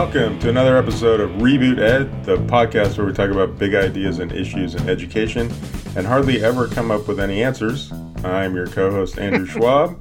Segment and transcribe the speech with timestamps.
[0.00, 4.18] Welcome to another episode of Reboot Ed, the podcast where we talk about big ideas
[4.18, 5.52] and issues in education
[5.94, 7.92] and hardly ever come up with any answers.
[8.24, 10.00] I'm your co host, Andrew Schwab,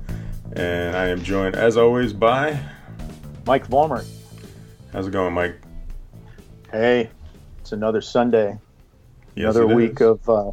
[0.54, 2.58] and I am joined, as always, by
[3.46, 4.08] Mike Vollmer.
[4.94, 5.58] How's it going, Mike?
[6.72, 7.10] Hey,
[7.60, 8.58] it's another Sunday.
[9.36, 10.02] Yes, another week is.
[10.02, 10.52] of uh,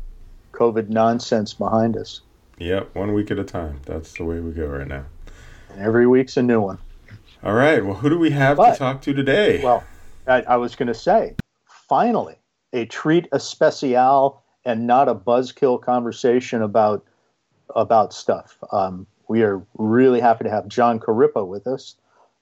[0.51, 2.21] COVID nonsense behind us.
[2.59, 3.79] Yep, one week at a time.
[3.85, 5.05] That's the way we go right now.
[5.71, 6.79] And every week's a new one.
[7.43, 9.63] All right, well, who do we have But- to talk to today?
[9.63, 9.85] Well,
[10.27, 12.37] I, I was going to say, finally,
[12.73, 17.05] a treat especial and not a buzzkill conversation about
[17.75, 18.59] about stuff.
[18.73, 21.97] Um, we are really happy to have Jon Corippo with us.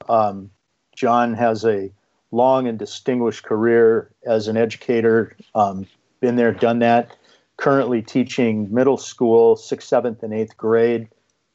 [0.08, 0.50] Um,
[0.94, 1.90] Jon has a
[2.30, 5.34] long and distinguished career as an educator.
[5.54, 5.86] Um,
[6.20, 7.16] been there, done that.
[7.56, 11.08] Currently teaching middle school, sixth, seventh, and eighth grade.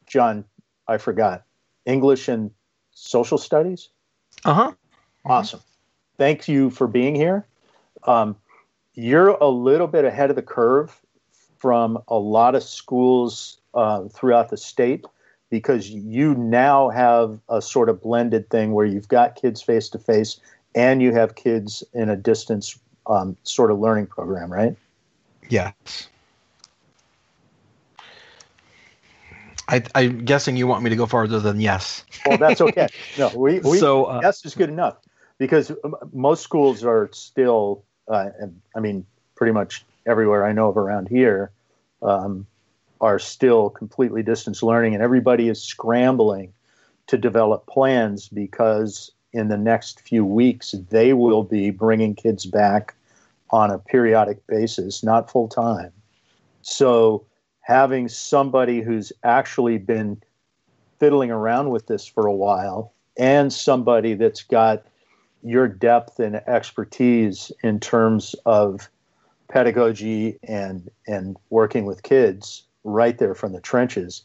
[0.07, 0.45] Jon,
[0.87, 1.43] I forgot
[1.85, 2.51] English and
[2.99, 3.89] social studies.
[4.45, 4.71] Uh huh.
[5.25, 5.61] Awesome.
[6.17, 7.45] Thank you for being here.
[8.03, 8.35] Um,
[8.93, 10.99] you're a little bit ahead of the curve
[11.57, 15.05] from a lot of schools uh, throughout the state
[15.49, 19.99] because you now have a sort of blended thing where you've got kids face to
[19.99, 20.39] face
[20.75, 24.75] and you have kids in a distance um, sort of learning program, right?
[25.49, 25.73] Yes.
[29.69, 32.03] I, I'm guessing you want me to go farther than yes.
[32.25, 32.87] Well, that's okay.
[33.17, 34.97] No, we, we so uh, yes is good enough
[35.39, 38.29] because um, most schools are still uh,
[38.75, 41.51] i mean pretty much everywhere i know of around here
[42.03, 42.45] um,
[43.01, 46.53] are still completely distance learning and everybody is scrambling
[47.07, 52.93] to develop plans because in the next few weeks they will be bringing kids back
[53.49, 55.91] on a periodic basis not full time
[56.61, 57.25] so
[57.69, 60.19] having somebody who's actually been
[60.99, 64.87] fiddling around with this for a while and somebody that's got
[65.43, 68.89] your depth and expertise in terms of
[69.49, 74.23] pedagogy and and working with kids right there from the trenches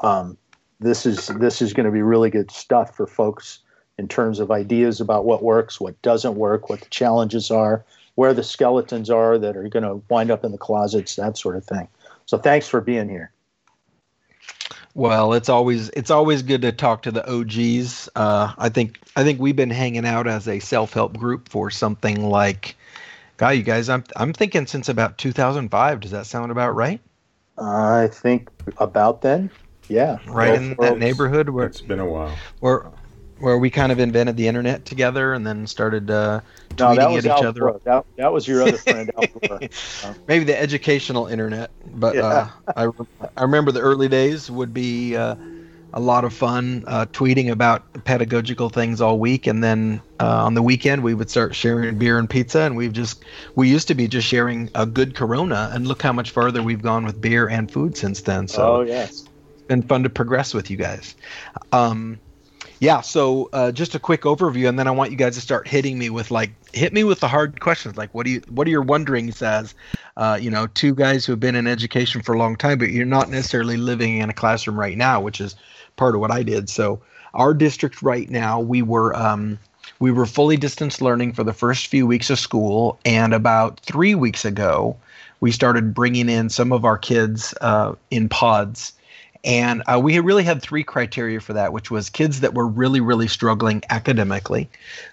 [0.00, 0.36] um,
[0.78, 3.60] this is this is going to be really good stuff for folks
[3.96, 7.86] in terms of ideas about what works what doesn't work what the challenges are
[8.16, 11.56] where the skeletons are that are going to wind up in the closets that sort
[11.56, 11.88] of thing
[12.26, 13.32] so thanks for being here
[14.94, 18.10] well, it's always it's always good to talk to the OGs.
[18.14, 21.70] Uh, I think I think we've been hanging out as a self help group for
[21.70, 22.76] something like,
[23.38, 26.00] God, you guys, I'm I'm thinking since about 2005.
[26.00, 27.00] Does that sound about right?
[27.58, 29.50] i think about then
[29.88, 32.36] yeah Right Well, in that neighborhood where it's been a while.
[32.60, 32.86] where
[33.42, 36.40] where we kind of invented the internet together and then started uh,
[36.78, 37.72] No, tweeting at each Al other.
[37.84, 39.10] That, that was your other friend,
[39.48, 39.60] Gore.
[40.28, 42.48] maybe the educational internet but Yeah.
[42.66, 45.34] uh, I, I remember the early days would be uh,
[45.92, 50.54] a lot of fun uh, tweeting about pedagogical things all week and then uh, on
[50.54, 53.24] the weekend we would start sharing beer and pizza and we've just
[53.56, 56.82] we used to be just sharing a good corona and look how much farther we've
[56.82, 59.24] gone with beer and food since then so oh yes.
[59.52, 61.14] it's been fun to progress with you guys
[61.72, 62.18] um,
[62.82, 65.66] yeah so uh, just a quick overview and then i want you guys to start
[65.66, 67.96] hitting me with like hit me with the hard questions.
[67.96, 69.74] Like what do you what are your wonderings as
[70.16, 72.90] uh, you know two guys who have been in education for a long time but
[72.90, 75.54] you're not necessarily living in a classroom right now which is
[75.96, 76.68] part of what i did.
[76.68, 77.00] So
[77.34, 79.58] our district right now we were um,
[79.98, 84.14] we were fully distance learning for the first few weeks of school and about three
[84.14, 84.96] weeks ago
[85.40, 88.92] we started bringing in some of our kids uh, in pods
[89.44, 93.00] and uh, we really had three criteria for that, which was kids that were really,
[93.00, 94.68] really struggling academically,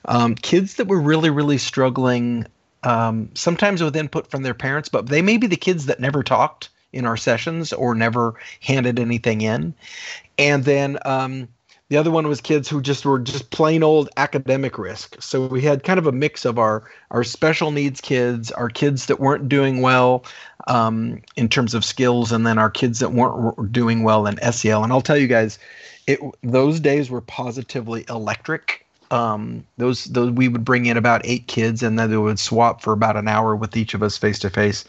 [0.05, 2.45] um, kids that were really, really struggling
[2.83, 6.23] um, sometimes with input from their parents, but they may be the kids that never
[6.23, 9.73] talked in our sessions or never handed anything in.
[10.37, 11.47] And then um,
[11.89, 15.19] the other one was kids who just were just plain old academic risk.
[15.19, 19.07] So we had kind of a mix of our our special needs kids, our kids
[19.07, 20.23] that weren't doing well
[20.67, 24.37] um, in terms of skills, and then our kids that weren't were doing well in
[24.51, 24.83] SEL.
[24.83, 25.57] And I'll tell you guys,
[26.05, 28.85] it those days were positively electric.
[29.09, 32.83] Um, those those we would bring in about eight kids, and then they would swap
[32.83, 34.85] for about an hour with each of us face to face.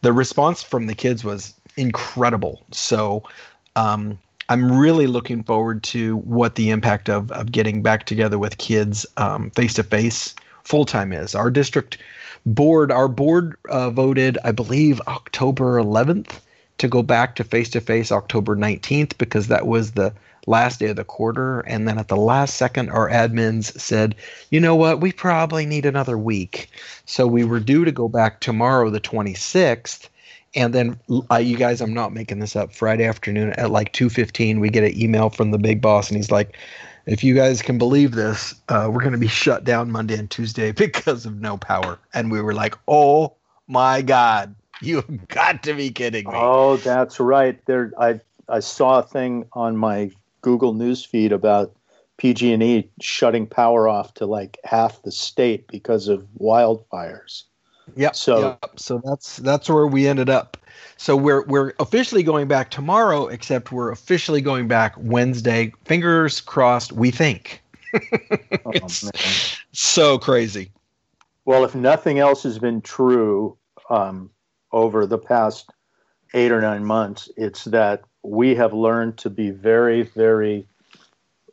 [0.00, 2.62] The response from the kids was incredible.
[2.72, 3.22] So.
[3.76, 4.18] Um,
[4.48, 9.04] I'm really looking forward to what the impact of, of getting back together with kids
[9.54, 10.34] face to face
[10.64, 11.34] full time is.
[11.34, 11.98] Our district
[12.46, 16.40] board, our board uh, voted, I believe, October 11th
[16.78, 20.14] to go back to face to face October 19th because that was the
[20.46, 21.60] last day of the quarter.
[21.60, 24.14] And then at the last second, our admins said,
[24.50, 26.70] you know what, we probably need another week.
[27.04, 30.08] So we were due to go back tomorrow, the 26th.
[30.54, 30.98] And then
[31.30, 32.72] uh, you guys, I'm not making this up.
[32.72, 36.30] Friday afternoon at like 2:15, we get an email from the big boss, and he's
[36.30, 36.56] like,
[37.06, 40.30] if you guys can believe this, uh, we're going to be shut down Monday and
[40.30, 41.98] Tuesday because of no power.
[42.14, 43.34] And we were like, oh
[43.66, 46.32] my God, you have got to be kidding me.
[46.34, 47.58] Oh, that's right.
[47.66, 50.10] There, I I saw a thing on my
[50.40, 51.74] Google News feed about
[52.16, 57.44] PG&E shutting power off to like half the state because of wildfires.
[57.96, 58.16] Yep.
[58.16, 58.70] So yep.
[58.76, 60.56] so that's that's where we ended up.
[60.96, 65.72] So we're we're officially going back tomorrow, except we're officially going back Wednesday.
[65.84, 66.92] Fingers crossed.
[66.92, 67.62] We think.
[68.66, 68.72] oh,
[69.72, 70.70] so crazy.
[71.44, 73.56] Well, if nothing else has been true
[73.88, 74.30] um,
[74.72, 75.70] over the past
[76.34, 80.66] eight or nine months, it's that we have learned to be very, very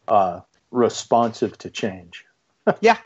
[0.07, 0.41] uh,
[0.71, 2.25] responsive to change.
[2.81, 2.97] yeah,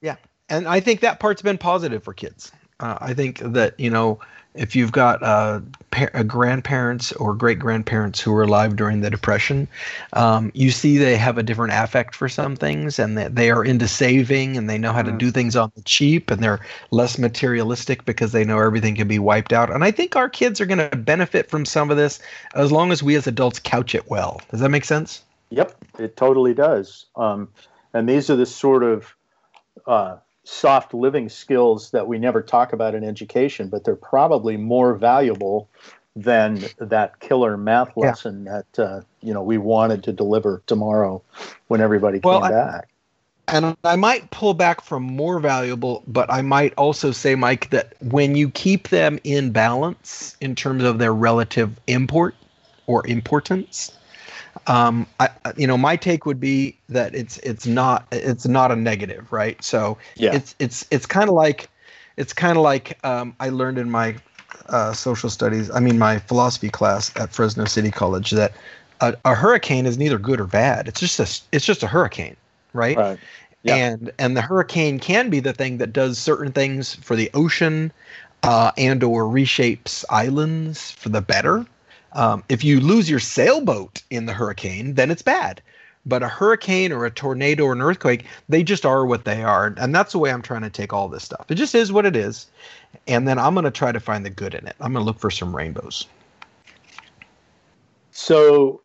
[0.00, 0.16] yeah,
[0.48, 2.52] and I think that part's been positive for kids.
[2.80, 4.20] Uh, I think that you know
[4.56, 9.10] if you've got uh, pa- uh, grandparents or great grandparents who were alive during the
[9.10, 9.68] depression,
[10.14, 13.64] um, you see they have a different affect for some things, and that they are
[13.64, 15.18] into saving and they know how to mm.
[15.18, 19.18] do things on the cheap, and they're less materialistic because they know everything can be
[19.18, 19.70] wiped out.
[19.70, 22.18] And I think our kids are going to benefit from some of this
[22.54, 24.40] as long as we as adults couch it well.
[24.50, 25.22] Does that make sense?
[25.50, 27.06] Yep, it totally does.
[27.14, 27.48] Um,
[27.92, 29.14] and these are the sort of
[29.86, 34.94] uh, soft living skills that we never talk about in education, but they're probably more
[34.94, 35.68] valuable
[36.14, 38.62] than that killer math lesson yeah.
[38.72, 41.20] that uh, you know we wanted to deliver tomorrow
[41.66, 42.88] when everybody well, came I, back.
[43.48, 47.94] And I might pull back from more valuable, but I might also say, Mike, that
[48.00, 52.34] when you keep them in balance in terms of their relative import
[52.88, 53.96] or importance,
[54.66, 58.76] um, I, you know, my take would be that it's it's not it's not a
[58.76, 59.62] negative, right?
[59.62, 60.34] So yeah.
[60.34, 61.68] it's it's it's kind of like
[62.16, 64.16] it's kind of like um, I learned in my
[64.68, 68.52] uh, social studies, I mean my philosophy class at Fresno City College that
[69.00, 70.88] a, a, hurricane is neither good or bad.
[70.88, 72.36] It's just a it's just a hurricane,
[72.72, 72.96] right?
[72.96, 73.18] Right.
[73.62, 73.76] Yeah.
[73.76, 77.92] And and the hurricane can be the thing that does certain things for the ocean,
[78.42, 81.66] uh, and or reshapes islands for the better
[82.12, 85.62] um, if you lose your sailboat in the hurricane, then it's bad.
[86.06, 89.74] But a hurricane or a tornado or an earthquake, they just are what they are.
[89.76, 91.46] And that's the way I'm trying to take all this stuff.
[91.50, 92.46] It just is what it is.
[93.08, 94.76] And then I'm going to try to find the good in it.
[94.80, 96.06] I'm going to look for some rainbows.
[98.12, 98.82] So,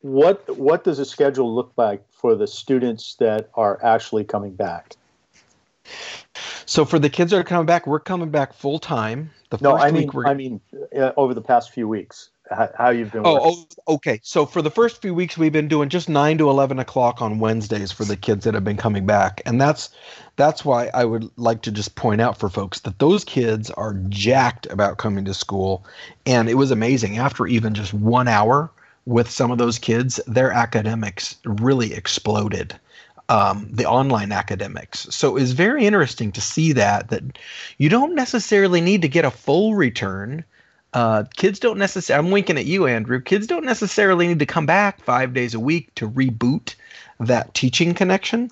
[0.00, 4.96] what what does a schedule look like for the students that are actually coming back?
[6.66, 9.30] So for the kids that are coming back, we're coming back full time.
[9.50, 10.60] The no, I mean, I mean,
[10.96, 13.22] uh, over the past few weeks how, you've been.
[13.24, 14.20] Oh, oh, okay.
[14.22, 17.38] So for the first few weeks, we've been doing just nine to eleven o'clock on
[17.38, 19.90] Wednesdays for the kids that have been coming back, and that's
[20.36, 23.94] that's why I would like to just point out for folks that those kids are
[24.08, 25.84] jacked about coming to school,
[26.26, 27.18] and it was amazing.
[27.18, 28.70] After even just one hour
[29.06, 32.78] with some of those kids, their academics really exploded.
[33.28, 35.06] Um, the online academics.
[35.10, 37.38] So it's very interesting to see that that
[37.78, 40.44] you don't necessarily need to get a full return
[40.94, 43.20] uh, kids don't necessarily, I'm winking at you, Andrew.
[43.20, 46.74] Kids don't necessarily need to come back five days a week to reboot
[47.20, 48.50] that teaching connection.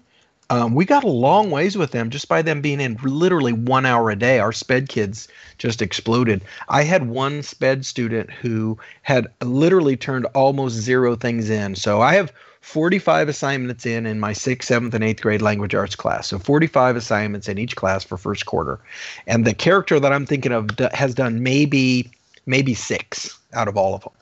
[0.48, 3.86] Um, we got a long ways with them just by them being in literally one
[3.86, 4.40] hour a day.
[4.40, 5.28] Our SPED kids
[5.58, 6.42] just exploded.
[6.68, 11.76] I had one SPED student who had literally turned almost zero things in.
[11.76, 12.32] So I have
[12.62, 16.26] 45 assignments in in my sixth, seventh, and eighth grade language arts class.
[16.26, 18.80] So 45 assignments in each class for first quarter.
[19.28, 22.10] And the character that I'm thinking of has done maybe
[22.46, 24.12] maybe six out of all of them.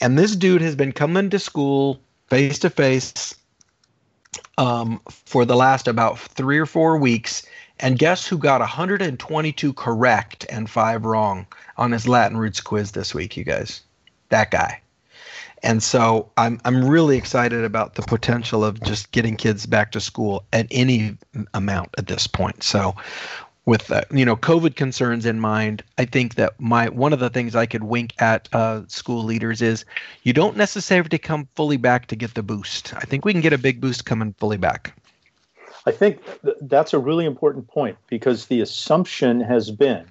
[0.00, 3.34] And this dude has been coming to school face to face
[4.56, 7.42] for the last about three or four weeks.
[7.80, 13.14] And guess who got 122 correct and five wrong on his Latin roots quiz this
[13.14, 13.82] week, you guys?
[14.30, 14.80] That guy.
[15.62, 20.00] And so I'm I'm really excited about the potential of just getting kids back to
[20.00, 21.16] school at any
[21.54, 22.62] amount at this point.
[22.62, 22.94] So
[23.66, 27.28] with uh, you know COVID concerns in mind, I think that my one of the
[27.28, 29.84] things I could wink at uh, school leaders is
[30.22, 32.94] you don't necessarily have to come fully back to get the boost.
[32.94, 34.94] I think we can get a big boost coming fully back.
[35.84, 40.06] I think th- that's a really important point because the assumption has been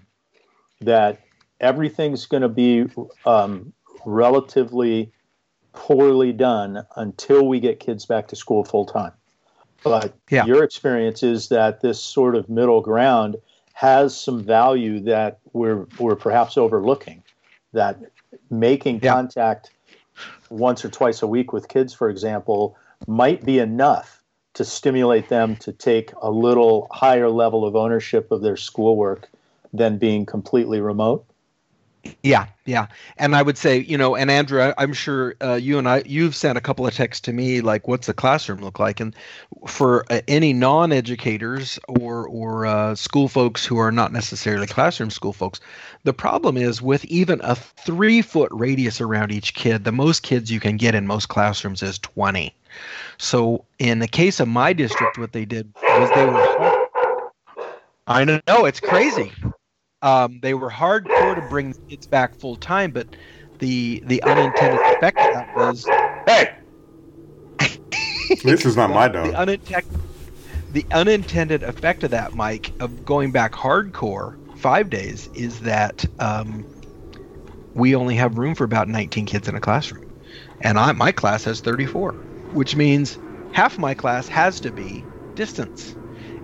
[0.81, 1.21] that
[1.59, 2.85] everything's going to be
[3.25, 3.73] um,
[4.05, 5.11] relatively
[5.73, 9.11] poorly done until we get kids back to school full time.
[9.85, 10.45] But yeah.
[10.45, 13.35] your experience is that this sort of middle ground
[13.73, 17.23] has some value that we're we're perhaps overlooking.
[17.71, 17.99] That
[18.49, 19.13] making yeah.
[19.13, 19.69] contact
[20.49, 22.75] once or twice a week with kids, for example,
[23.05, 24.23] might be enough
[24.55, 29.29] to stimulate them to take a little higher level of ownership of their schoolwork
[29.71, 31.25] than being completely remote.
[32.23, 35.77] Yeah, yeah, and I would say, you know, and Andrew, I, am sure uh, you
[35.77, 38.79] and I, you've sent a couple of texts to me, like, "What's the classroom look
[38.79, 39.15] like?" And
[39.67, 45.33] for uh, any non-educators or or uh, school folks who are not necessarily classroom school
[45.33, 45.59] folks,
[46.03, 50.59] the problem is with even a three-foot radius around each kid, the most kids you
[50.59, 52.53] can get in most classrooms is 20.
[53.17, 56.87] So in the case of my district, what they did was they were.
[58.07, 59.31] I know it's crazy.
[60.05, 63.07] Um, they were hardcore to bring the kids back full time, but
[63.59, 65.83] the the unintended effect of that was
[66.27, 66.49] hey,
[68.43, 69.31] this is not my dog.
[69.31, 69.85] The unintended
[70.71, 76.65] the unintended effect of that, Mike, of going back hardcore five days, is that um,
[77.73, 80.03] we only have room for about 19 kids in a classroom,
[80.61, 82.13] and I, my class has 34,
[82.51, 83.17] which means
[83.51, 85.03] half my class has to be
[85.35, 85.95] distance.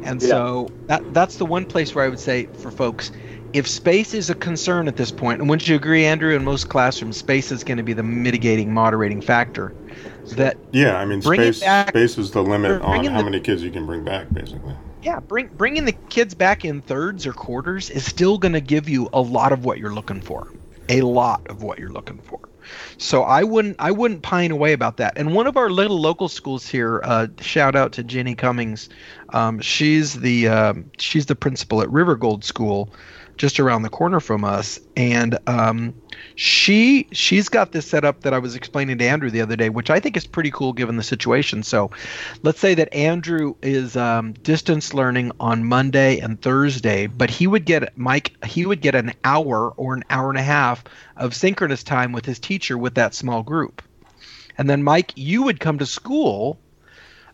[0.04, 0.30] And yeah.
[0.30, 3.12] so that that's the one place where I would say for folks,
[3.54, 6.36] if space is a concern at this point, and wouldn't you agree, Andrew?
[6.36, 9.74] In most classrooms, space is going to be the mitigating, moderating factor.
[10.36, 13.64] That yeah, I mean, space back, space is the limit on how the, many kids
[13.64, 14.76] you can bring back, basically.
[15.02, 18.88] Yeah, bring bringing the kids back in thirds or quarters is still going to give
[18.88, 20.54] you a lot of what you're looking for,
[20.90, 22.40] a lot of what you're looking for.
[22.98, 25.18] So I wouldn't I wouldn't pine away about that.
[25.18, 28.90] And one of our little local schools here, uh, shout out to Jenny Cummings.
[29.30, 32.90] Um, she's the uh, she's the principal at River Gold School
[33.42, 35.96] just around the corner from us, and um,
[36.36, 39.70] she she's got this set up that I was explaining to Andrew the other day,
[39.70, 41.64] which I think is pretty cool given the situation.
[41.64, 41.90] So,
[42.44, 47.66] let's say that Andrew is um, distance learning on Monday and Thursday, but he would
[47.66, 50.84] get Mike he would get an hour or an hour and a half
[51.18, 53.82] of synchronous time with his teacher with that small group,
[54.60, 56.60] and then Mike, you would come to school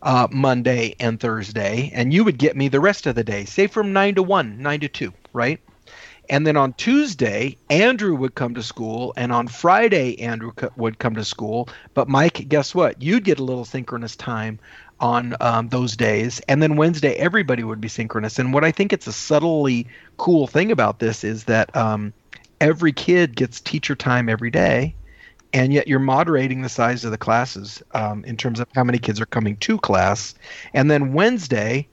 [0.01, 3.67] uh, Monday and Thursday, and you would get me the rest of the day, say
[3.67, 5.59] from nine to one, nine to two, right?
[6.29, 10.99] And then on Tuesday, Andrew would come to school, and on Friday, Andrew co- would
[10.99, 11.69] come to school.
[11.93, 13.01] But Mike, guess what?
[13.01, 14.59] You'd get a little synchronous time
[14.99, 18.39] on um, those days, and then Wednesday, everybody would be synchronous.
[18.39, 22.13] And what I think it's a subtly cool thing about this is that um,
[22.59, 24.95] every kid gets teacher time every day,
[25.53, 28.97] and yet you're moderating the size of the classes um, in terms of how many
[28.97, 30.35] kids are coming to class.
[30.73, 31.87] And then Wednesday,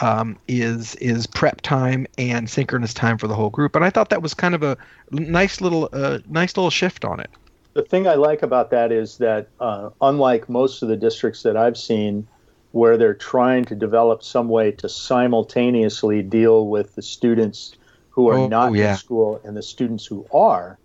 [0.00, 3.76] um, is is prep time and synchronous time for the whole group.
[3.76, 4.76] And I thought that was kind of a
[5.10, 7.30] nice little uh, nice little shift on it.
[7.74, 11.56] The thing I like about that is that uh, unlike most of the districts that
[11.56, 12.26] I've seen,
[12.72, 17.76] where they're trying to develop some way to simultaneously deal with the students
[18.10, 18.92] who are oh, not yeah.
[18.92, 20.78] in school and the students who are,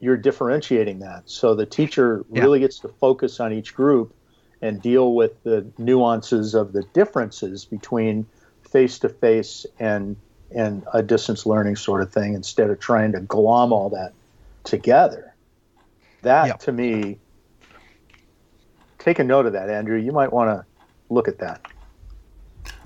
[0.00, 1.22] you're differentiating that.
[1.26, 2.42] So the teacher yeah.
[2.42, 4.12] really gets to focus on each group
[4.62, 8.26] and deal with the nuances of the differences between
[8.76, 10.16] face to face and
[10.54, 14.12] and a distance learning sort of thing instead of trying to glom all that
[14.64, 15.34] together.
[16.20, 16.58] That yep.
[16.60, 17.18] to me,
[18.98, 19.96] take a note of that, Andrew.
[19.96, 20.66] You might want to
[21.08, 21.64] look at that.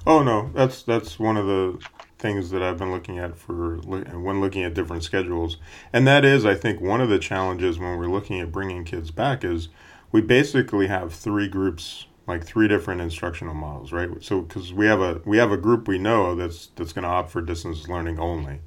[0.06, 1.84] Oh no, that's that's one of the
[2.18, 5.56] things that I've been looking at for when looking at different schedules,
[5.92, 9.10] and that is, I think, one of the challenges when we're looking at bringing kids
[9.10, 9.70] back is
[10.12, 14.08] we basically have three groups like three different instructional models, right?
[14.20, 17.08] So because we have a we have a group we know that's that's going to
[17.08, 18.60] opt for distance learning only,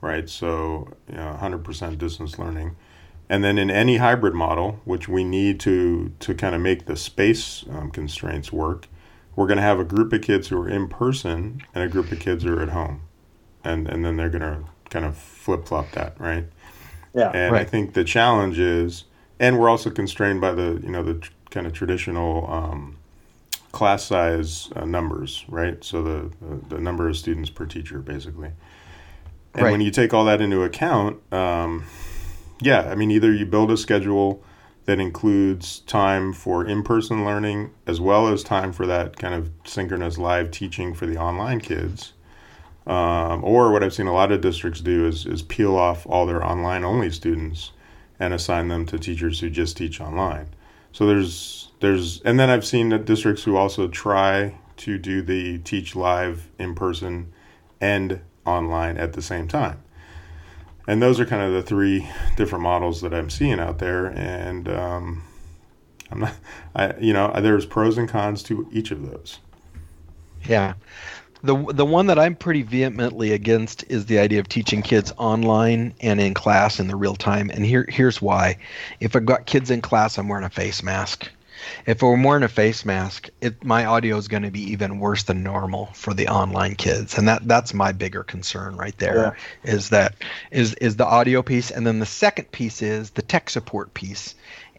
[0.00, 0.28] right?
[0.28, 2.76] So you know, 100% distance learning,
[3.28, 6.96] and then in any hybrid model, which we need to to kind of make the
[6.96, 8.86] space um, constraints work,
[9.34, 12.12] we're going to have a group of kids who are in person and a group
[12.12, 13.00] of kids who are at home,
[13.64, 16.46] and and then they're going to kind of flip flop that, right?
[17.14, 17.30] Yeah.
[17.30, 17.62] And right.
[17.62, 19.04] I think the challenge is,
[19.40, 22.96] and we're also constrained by the you know the kind of traditional um,
[23.72, 25.82] class size uh, numbers, right?
[25.84, 28.50] So the, the, the number of students per teacher, basically.
[29.54, 29.70] And right.
[29.72, 31.84] when you take all that into account, um,
[32.60, 34.42] yeah, I mean, either you build a schedule
[34.84, 40.18] that includes time for in-person learning as well as time for that kind of synchronous
[40.18, 42.12] live teaching for the online kids.
[42.86, 46.26] Um, or what I've seen a lot of districts do is, is peel off all
[46.26, 47.72] their online only students
[48.18, 50.48] and assign them to teachers who just teach online.
[50.92, 55.94] So there's there's and then I've seen districts who also try to do the teach
[55.94, 57.32] live in person
[57.80, 59.82] and online at the same time.
[60.86, 64.68] And those are kind of the three different models that I'm seeing out there, and
[64.68, 65.22] um,
[66.10, 66.34] I'm not,
[66.74, 69.38] I you know, there's pros and cons to each of those.
[70.44, 70.74] Yeah,
[71.42, 75.94] the the one that I'm pretty vehemently against is the idea of teaching kids online
[76.00, 77.50] and in class in the real time.
[77.50, 78.58] And here here's why.
[79.00, 81.28] If I've got kids in class, I'm wearing a face mask.
[81.86, 85.24] If I'm wearing a face mask, it my audio is going to be even worse
[85.24, 89.36] than normal for the online kids, and that that's my bigger concern right there.
[89.64, 89.72] Yeah.
[89.72, 90.14] Is that
[90.50, 94.34] is is the audio piece, and then the second piece is the tech support piece.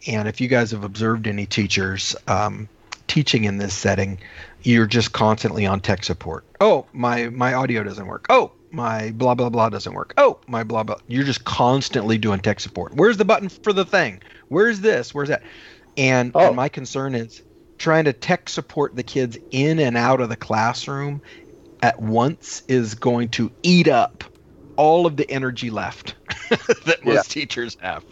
[0.06, 2.68] And if you guys have observed any teachers um,
[3.06, 4.18] teaching in this setting,
[4.62, 6.44] you're just constantly on tech support.
[6.60, 8.26] Oh, my my audio doesn't work.
[8.28, 10.14] Oh, my blah blah blah doesn't work.
[10.16, 10.96] Oh, my blah blah.
[11.06, 12.94] You're just constantly doing tech support.
[12.94, 14.20] Where's the button for the thing?
[14.48, 15.14] Where's this?
[15.14, 15.42] Where's that?
[15.96, 16.48] And, oh.
[16.48, 17.42] and my concern is
[17.78, 21.20] trying to tech support the kids in and out of the classroom
[21.82, 24.24] at once is going to eat up
[24.82, 26.16] all of the energy left
[26.50, 27.22] that most yeah.
[27.22, 28.04] teachers have.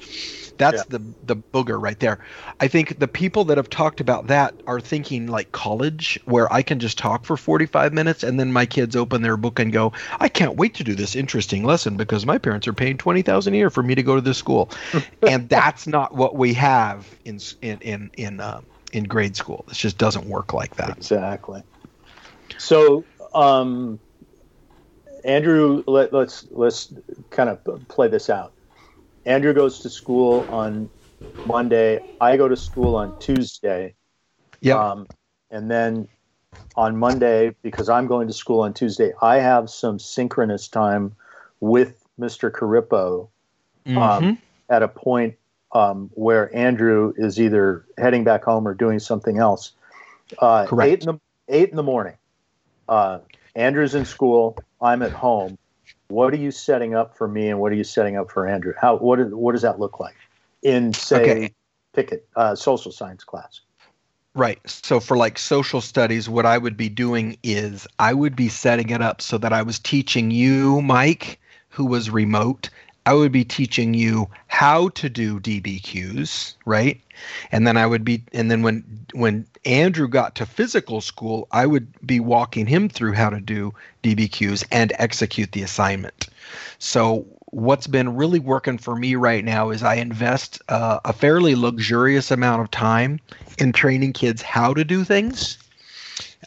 [0.57, 0.99] That's yeah.
[0.99, 2.21] the the booger right there.
[2.61, 6.63] I think the people that have talked about that are thinking like college, where I
[6.63, 9.93] can just talk for 45 minutes and then my kids open their book and go,
[10.21, 13.57] "I can't wait to do this interesting lesson because my parents are paying 20,000 a
[13.57, 14.71] year for me to go to this school,"
[15.27, 18.61] and that's not what we have in in in in, uh,
[18.93, 19.65] in grade school.
[19.69, 20.97] It just doesn't work like that.
[20.97, 21.65] Exactly.
[22.59, 23.03] So.
[23.33, 24.01] Um,
[25.25, 26.93] Andrew, let, let's let's
[27.31, 28.53] kind of play this out.
[29.27, 30.89] Andrew goes to school on
[31.47, 32.01] Monday.
[32.21, 33.95] I go to school on Tuesday.
[34.61, 34.77] Yeah.
[34.77, 35.07] Um,
[35.51, 36.09] and then
[36.77, 41.15] on Monday, because I'm going to school on Tuesday, I have some synchronous time
[41.61, 42.51] with Mr.
[42.53, 43.29] Corippo
[43.87, 44.33] um, mm-hmm.
[44.69, 45.37] at a point
[45.73, 49.73] um, where Andrew is either heading back home or doing something else.
[50.39, 50.91] Uh, Correct.
[50.91, 52.15] Eight in the eight in the morning.
[52.89, 53.21] Uh,
[53.55, 54.57] Andrew's in school.
[54.81, 55.59] I'm at home
[56.11, 58.75] what are you setting up for me and what are you setting up for Andrew?
[58.79, 60.17] How what is, what does that look like
[60.63, 61.55] in say okay.
[61.93, 63.61] Pickett uh, social science class?
[64.35, 64.59] Right.
[64.69, 68.91] So for like social studies, what I would be doing is I would be setting
[68.91, 72.71] it up so that I was teaching you, Mike, who was remote,
[73.07, 77.01] I would be teaching you how to do DBQs, right?
[77.51, 81.67] And then I would be and then when when Andrew got to physical school, I
[81.67, 86.29] would be walking him through how to do DBQs and execute the assignment.
[86.79, 91.55] So what's been really working for me right now is I invest uh, a fairly
[91.55, 93.21] luxurious amount of time
[93.59, 95.59] in training kids how to do things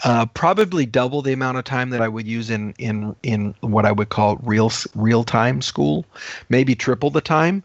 [0.04, 3.86] uh, probably double the amount of time that I would use in in in what
[3.86, 6.06] I would call real real time school,
[6.50, 7.64] maybe triple the time.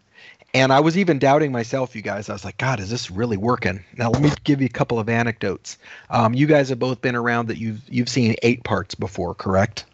[0.54, 2.30] And I was even doubting myself, you guys.
[2.30, 3.84] I was like, God, is this really working?
[3.96, 5.76] Now let me give you a couple of anecdotes.
[6.10, 9.84] Um, you guys have both been around that you've you've seen eight parts before, correct?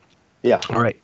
[0.42, 0.60] Yeah.
[0.70, 1.00] All right.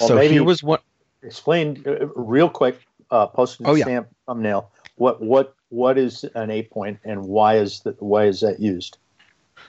[0.00, 0.82] Well, so here was what.
[1.22, 2.80] Explain uh, real quick.
[3.10, 4.02] Uh, postage oh, yeah.
[4.26, 4.70] thumbnail.
[4.96, 8.98] What what what is an eight point and why is that why is that used?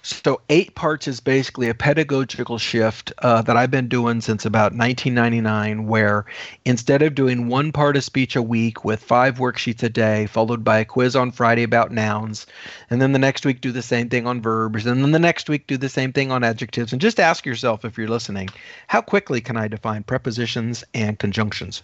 [0.02, 4.74] So, eight parts is basically a pedagogical shift uh, that I've been doing since about
[4.74, 6.26] 1999, where
[6.64, 10.64] instead of doing one part of speech a week with five worksheets a day, followed
[10.64, 12.46] by a quiz on Friday about nouns,
[12.90, 15.50] and then the next week do the same thing on verbs, and then the next
[15.50, 18.50] week do the same thing on adjectives, and just ask yourself if you're listening,
[18.88, 21.84] how quickly can I define prepositions and conjunctions?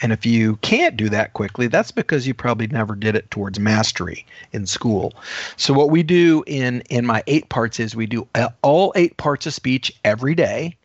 [0.00, 3.60] And if you can't do that quickly, that's because you probably never did it towards
[3.60, 5.12] mastery in school.
[5.56, 8.26] So what we do in in my eight parts is we do
[8.62, 10.76] all eight parts of speech every day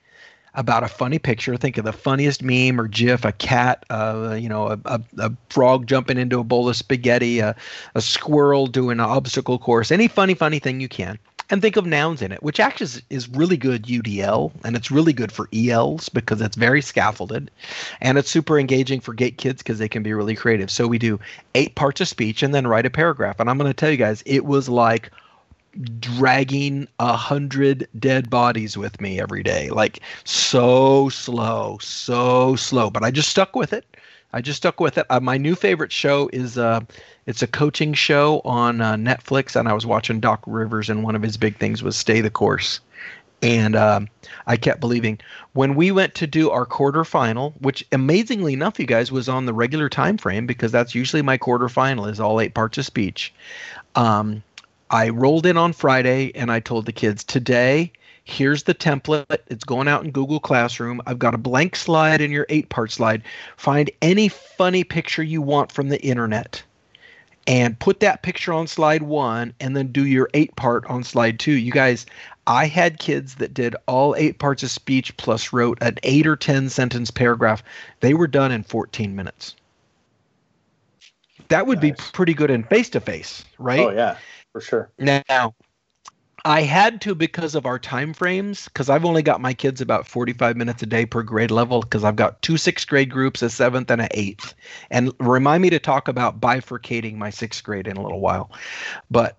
[0.56, 1.56] about a funny picture.
[1.56, 5.32] Think of the funniest meme or GIF: a cat, uh, you know, a, a, a,
[5.50, 7.56] frog jumping into a bowl of spaghetti, a,
[7.96, 11.18] a squirrel doing an obstacle course, any funny, funny thing you can
[11.50, 15.14] and think of nouns in it, which actually is, really good UDL and it's really
[15.14, 17.52] good for ELs because it's very scaffolded
[18.02, 20.72] and it's super engaging for gate kids because they can be really creative.
[20.72, 21.20] So we do
[21.56, 23.40] eight parts of speech and then write a paragraph.
[23.40, 25.12] And I'm going to tell you guys, it was like
[26.00, 33.04] dragging a hundred dead bodies with me every day like so slow so slow but
[33.04, 33.86] i just stuck with it
[34.34, 36.80] i just stuck with it uh, my new favorite show is uh
[37.28, 41.16] it's a coaching show on uh, Netflix, and I was watching Doc Rivers, and one
[41.16, 42.80] of his big things was stay the course.
[43.42, 44.08] And um,
[44.48, 45.20] I kept believing
[45.54, 49.54] when we went to do our quarterfinal, which amazingly enough, you guys was on the
[49.54, 53.32] regular time frame because that's usually my quarterfinal is all eight parts of speech.
[53.96, 54.42] Um,
[54.90, 57.92] I rolled in on Friday and I told the kids today
[58.28, 59.26] here's the template.
[59.48, 61.02] It's going out in Google Classroom.
[61.08, 63.24] I've got a blank slide in your eight part slide.
[63.56, 66.62] Find any funny picture you want from the internet
[67.48, 71.40] and put that picture on slide one and then do your eight part on slide
[71.40, 71.54] two.
[71.54, 72.06] You guys,
[72.46, 76.36] I had kids that did all eight parts of speech plus wrote an eight or
[76.36, 77.64] 10 sentence paragraph.
[78.02, 79.56] They were done in 14 minutes.
[81.48, 81.96] That would nice.
[81.96, 83.80] be pretty good in face to face, right?
[83.80, 84.18] Oh, yeah,
[84.52, 84.92] for sure.
[85.00, 85.56] Now,
[86.48, 90.08] I had to because of our time frames, because I've only got my kids about
[90.08, 93.50] 45 minutes a day per grade level, because I've got two sixth grade groups, a
[93.50, 94.54] seventh and an eighth.
[94.90, 98.50] And remind me to talk about bifurcating my sixth grade in a little while.
[99.12, 99.38] But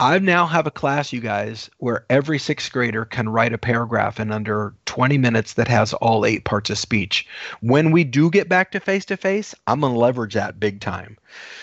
[0.00, 4.20] I now have a class, you guys, where every sixth grader can write a paragraph
[4.20, 7.26] in under 20 minutes that has all eight parts of speech.
[7.62, 10.80] When we do get back to face to face, I'm going to leverage that big
[10.80, 11.18] time.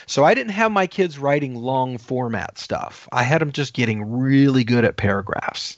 [0.06, 3.08] So I didn't have my kids writing long format stuff.
[3.14, 5.78] I had them just getting really good at paragraphs.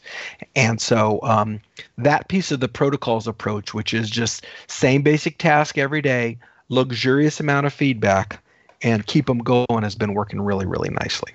[0.55, 1.61] And so um,
[1.99, 6.39] that piece of the protocols approach, which is just same basic task every day,
[6.69, 8.43] luxurious amount of feedback,
[8.81, 11.33] and keep them going, has been working really, really nicely.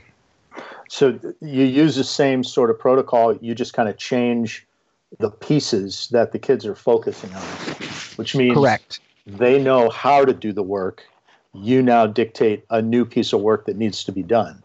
[0.92, 3.35] So you use the same sort of protocol.
[3.37, 4.66] You just kind of change
[5.20, 7.42] the pieces that the kids are focusing on,
[8.16, 9.00] which means correct.
[9.26, 11.02] They know how to do the work.
[11.55, 14.62] You now dictate a new piece of work that needs to be done.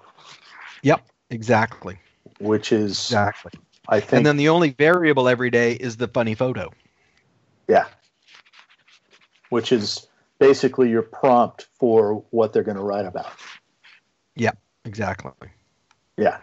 [0.84, 1.98] Yep, exactly.
[2.40, 3.54] Which is exactly.
[3.88, 4.12] I think.
[4.12, 6.74] And then the only variable every day is the funny photo.
[7.70, 7.86] Yeah.
[9.48, 10.06] Which is
[10.40, 13.32] basically your prompt for what they're going to write about.
[14.36, 15.32] Yep, exactly.
[16.18, 16.38] Yeah.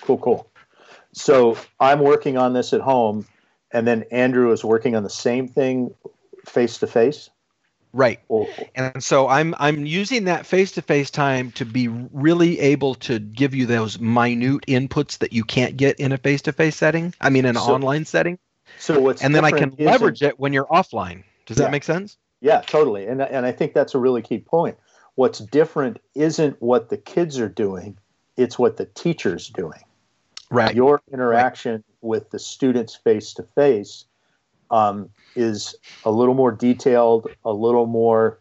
[0.00, 0.50] Cool, cool.
[1.12, 3.26] So I'm working on this at home,
[3.70, 5.94] and then Andrew is working on the same thing
[6.46, 7.30] face to face.
[7.94, 8.20] Right.
[8.74, 13.18] And so I'm I'm using that face to face time to be really able to
[13.18, 17.14] give you those minute inputs that you can't get in a face to face setting.
[17.20, 18.38] I mean, an so, online setting.
[18.78, 21.24] So what's and then I can leverage it when you're offline.
[21.44, 21.64] Does yeah.
[21.64, 22.16] that make sense?
[22.40, 23.06] Yeah, totally.
[23.06, 24.78] And and I think that's a really key point.
[25.14, 27.98] What's different isn't what the kids are doing;
[28.36, 29.82] it's what the teacher's doing.
[30.50, 30.74] Right.
[30.74, 31.84] Your interaction right.
[32.00, 34.04] with the students face to face
[35.34, 38.38] is a little more detailed, a little more.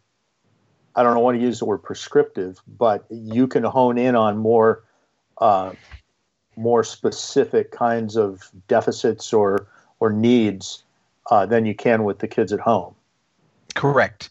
[0.96, 4.84] I don't want to use the word prescriptive, but you can hone in on more,
[5.38, 5.74] uh,
[6.58, 9.68] more specific kinds of deficits or
[10.00, 10.84] or needs
[11.30, 12.96] uh, than you can with the kids at home.
[13.76, 14.30] Correct.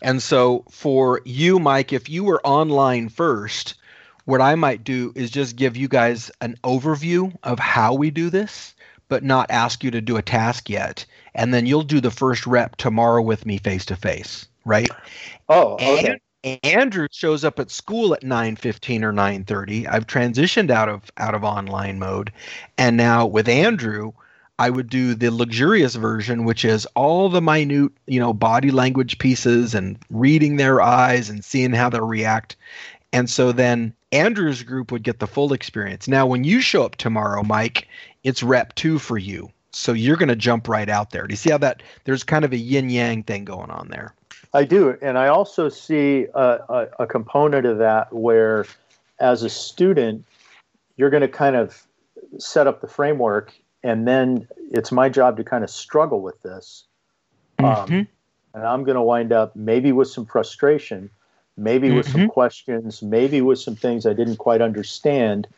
[0.00, 3.74] And so for you, Mike, if you were online first,
[4.28, 8.28] what I might do is just give you guys an overview of how we do
[8.28, 8.74] this,
[9.08, 11.06] but not ask you to do a task yet.
[11.34, 14.90] And then you'll do the first rep tomorrow with me face to face, right?
[15.48, 16.18] Oh, okay.
[16.44, 19.86] And Andrew shows up at school at 9:15 or 9:30.
[19.88, 22.30] I've transitioned out of out of online mode.
[22.76, 24.12] And now with Andrew,
[24.58, 29.18] I would do the luxurious version, which is all the minute, you know, body language
[29.18, 32.56] pieces and reading their eyes and seeing how they react.
[33.12, 36.08] And so then Andrew's group would get the full experience.
[36.08, 37.88] Now, when you show up tomorrow, Mike,
[38.22, 39.50] it's rep two for you.
[39.70, 41.26] So you're going to jump right out there.
[41.26, 44.14] Do you see how that there's kind of a yin yang thing going on there?
[44.54, 44.96] I do.
[45.02, 48.66] And I also see a, a, a component of that where,
[49.20, 50.24] as a student,
[50.96, 51.86] you're going to kind of
[52.38, 56.84] set up the framework, and then it's my job to kind of struggle with this.
[57.58, 57.94] Um, mm-hmm.
[57.94, 58.08] Um,
[58.54, 61.10] and I'm going to wind up maybe with some frustration
[61.58, 62.20] maybe with mm-hmm.
[62.20, 65.48] some questions, maybe with some things I didn't quite understand.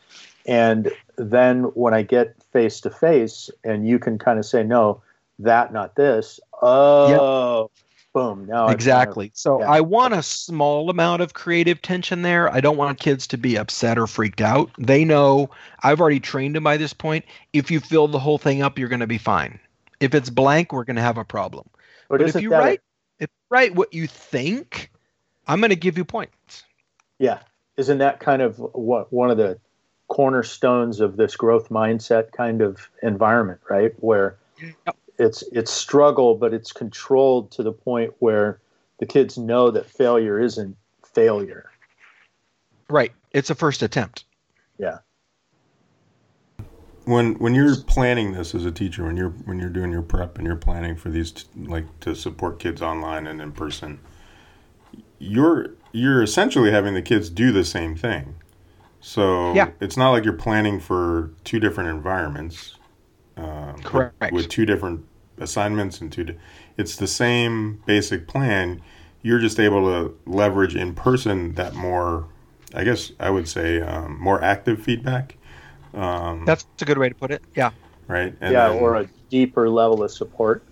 [0.47, 5.03] And then when I get face to face and you can kind of say, no,
[5.39, 6.41] that, not this.
[6.63, 7.71] Oh, yep.
[8.13, 8.47] boom.
[8.47, 9.27] Now exactly.
[9.27, 9.71] Kind of, so yeah.
[9.71, 12.53] I want a small amount of creative tension there.
[12.53, 14.71] I don't want kids to be upset or freaked out.
[14.79, 15.51] They know
[15.83, 17.25] I've already trained them by this point.
[17.53, 19.61] If you fill the whole thing up, you're going to be fine.
[20.01, 21.69] If it's blank, we're going to have a problem.
[22.09, 24.91] But, but if you write, a- if you write what you think,
[25.51, 26.63] I'm going to give you points.
[27.19, 27.41] Yeah.
[27.77, 29.59] Isn't that kind of what one of the
[30.07, 33.93] cornerstones of this growth mindset kind of environment, right?
[33.99, 34.97] Where yep.
[35.19, 38.61] it's it's struggle, but it's controlled to the point where
[38.99, 41.69] the kids know that failure isn't failure.
[42.89, 43.13] Right.
[43.33, 44.25] It's a first attempt.
[44.79, 44.99] Yeah.
[47.07, 50.39] When when you're planning this as a teacher, when you're when you're doing your prep
[50.39, 53.99] and you're planning for these t- like to support kids online and in person,
[55.21, 58.35] you're you're essentially having the kids do the same thing.
[59.01, 59.71] So yeah.
[59.81, 62.77] it's not like you're planning for two different environments.
[63.37, 64.21] Um, Correct.
[64.21, 65.07] With, with, two different
[65.39, 66.25] assignments and two.
[66.25, 66.37] Di-
[66.77, 68.83] it's the same basic plan.
[69.23, 72.27] You're just able to leverage in person that more,
[72.75, 75.37] I guess I would say, um, more active feedback.
[75.95, 77.43] Um, That's a good way to put it.
[77.55, 77.71] Yeah.
[78.07, 78.35] Right.
[78.41, 80.63] And yeah, then, or a deeper level of support.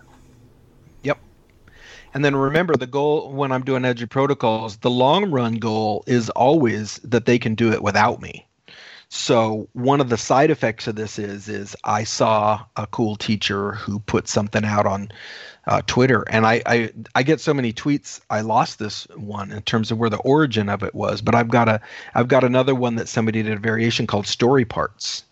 [2.19, 6.97] And then remember the goal when I'm doing EduProtocols, the long run goal is always
[7.05, 8.45] that they can do it without me.
[9.09, 13.75] So one of the side effects of this is is I saw a cool teacher
[13.75, 15.13] who put something out on
[15.69, 18.21] uh, Twitter, and I, I I get so many tweets.
[18.31, 21.51] I lost this one in terms of where the origin of it was, but I've
[21.51, 21.81] got a
[22.17, 25.23] I've got another one that somebody did a variation called Story Parts,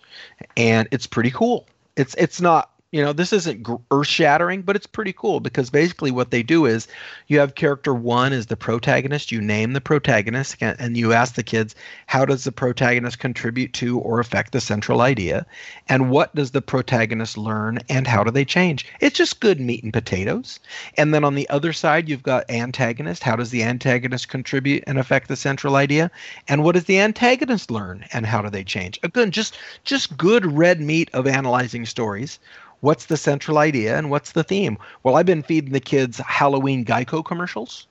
[0.57, 1.66] and it's pretty cool.
[1.96, 6.11] It's it's not You know, this isn't earth shattering, but it's pretty cool because basically
[6.11, 6.88] what they do is
[7.26, 9.30] you have character one is the protagonist.
[9.30, 11.74] You name the protagonist and you ask the kids,
[12.06, 15.44] how does the protagonist contribute to or affect the central idea?
[15.90, 18.87] And what does the protagonist learn and how do they change?
[19.00, 20.59] It's just good meat and potatoes.
[20.96, 23.22] And then on the other side, you've got antagonist.
[23.22, 26.11] How does the antagonist contribute and affect the central idea?
[26.48, 28.98] And what does the antagonist learn and how do they change?
[29.02, 32.38] Again, just just good red meat of analyzing stories
[32.87, 34.79] what's the central idea and what's the theme?
[35.03, 37.88] Well, I've been feeding the kids Halloween Geico commercials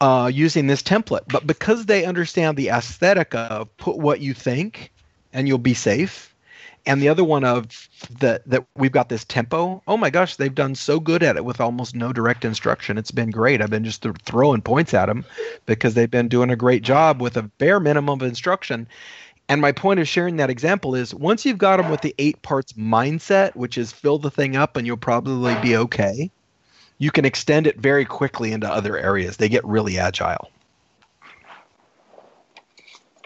[0.00, 4.90] uh, using this template, but because they understand the aesthetic of put what you think
[5.34, 6.34] and you'll be safe,
[6.86, 7.88] and the other one of
[8.20, 9.82] that that we've got this tempo.
[9.86, 12.96] Oh my gosh, they've done so good at it with almost no direct instruction.
[12.96, 13.60] It's been great.
[13.60, 15.26] I've been just th- throwing points at them
[15.66, 18.86] because they've been doing a great job with a bare minimum of instruction
[19.48, 22.42] and my point of sharing that example is once you've got them with the eight
[22.42, 26.30] parts mindset, which is fill the thing up and you'll probably be okay,
[26.98, 29.36] you can extend it very quickly into other areas.
[29.36, 30.50] They get really agile.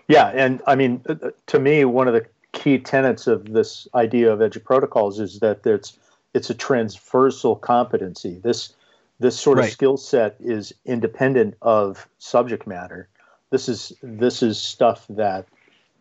[0.09, 3.87] Yeah, and I mean, uh, uh, to me, one of the key tenets of this
[3.95, 5.97] idea of EduProtocols is that it's
[6.35, 8.41] it's a transversal competency.
[8.43, 8.75] This
[9.21, 9.73] this sort of right.
[9.73, 13.09] skill set is independent of subject matter.
[13.51, 15.47] This is this is stuff that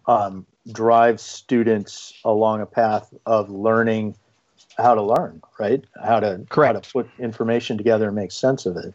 [0.08, 4.16] um, drive students along a path of learning
[4.78, 5.84] how to learn, right?
[6.04, 6.76] How to Correct.
[6.76, 8.94] how to put information together and make sense of it,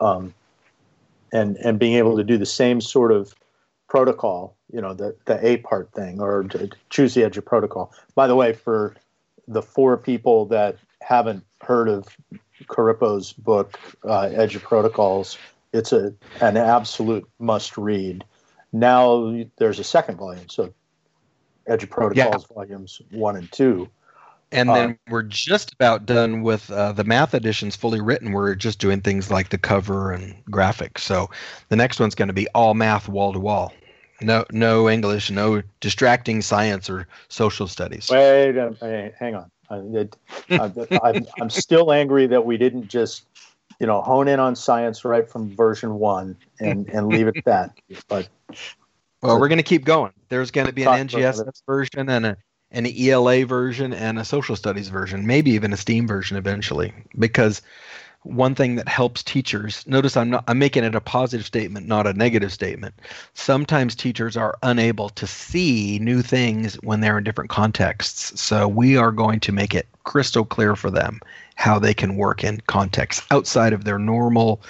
[0.00, 0.34] um,
[1.32, 3.34] and and being able to do the same sort of
[3.88, 7.90] protocol, you know, the the A part thing, or to choose the EduProtocol.
[8.14, 8.96] By the way, for
[9.46, 12.16] the four people that haven't heard of
[12.66, 15.36] Corippo's book, uh, EduProtocols,
[15.72, 18.24] it's a an absolute must read.
[18.74, 20.74] Now there's a second volume, so
[21.68, 22.38] EduProtocols yeah.
[22.52, 23.88] volumes one and two.
[24.50, 28.32] And then uh, we're just about done with uh, the math editions fully written.
[28.32, 30.98] We're just doing things like the cover and graphics.
[30.98, 31.30] So
[31.68, 33.72] the next one's going to be all math wall to wall.
[34.20, 38.10] No, no English, no distracting science or social studies.
[38.10, 38.72] Wait, uh,
[39.18, 39.50] hang on.
[39.70, 43.26] I, am still angry that we didn't just,
[43.84, 47.44] you know, hone in on science right from version one and and leave it at
[47.44, 47.78] that.
[48.08, 48.30] But
[49.20, 50.12] well, we're going to keep going.
[50.30, 52.36] There's going to be an NGSS version and a
[52.70, 56.94] an ELA version and a social studies version, maybe even a STEAM version eventually.
[57.18, 57.60] Because
[58.22, 62.06] one thing that helps teachers notice I'm not I'm making it a positive statement, not
[62.06, 62.94] a negative statement.
[63.34, 68.40] Sometimes teachers are unable to see new things when they're in different contexts.
[68.40, 71.20] So we are going to make it crystal clear for them
[71.54, 74.60] how they can work in contexts outside of their normal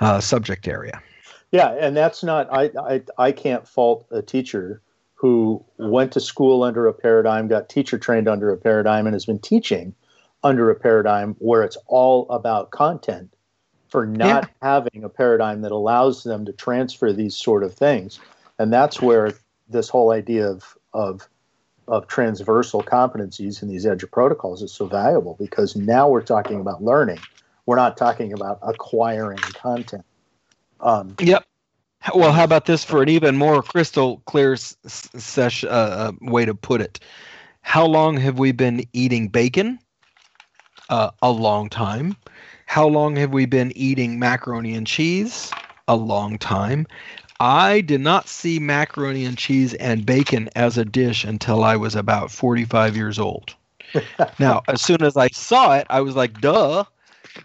[0.00, 1.02] uh, subject area.
[1.50, 4.80] Yeah, and that's not I, I I can't fault a teacher
[5.14, 9.26] who went to school under a paradigm, got teacher trained under a paradigm, and has
[9.26, 9.94] been teaching
[10.42, 13.32] under a paradigm where it's all about content
[13.88, 14.48] for not yeah.
[14.62, 18.18] having a paradigm that allows them to transfer these sort of things.
[18.58, 19.34] And that's where
[19.68, 21.28] this whole idea of of
[21.88, 27.18] of transversal competencies in these EduProtocols is so valuable because now we're talking about learning.
[27.66, 30.04] We're not talking about acquiring content.
[30.80, 31.44] Um, yep.
[32.14, 36.54] Well, how about this for an even more crystal clear sesh, uh, uh, way to
[36.54, 36.98] put it?
[37.60, 39.78] How long have we been eating bacon?
[40.88, 42.16] Uh, a long time.
[42.66, 45.52] How long have we been eating macaroni and cheese?
[45.86, 46.86] A long time.
[47.42, 51.96] I did not see macaroni and cheese and bacon as a dish until I was
[51.96, 53.54] about 45 years old.
[54.38, 56.84] now, as soon as I saw it, I was like, duh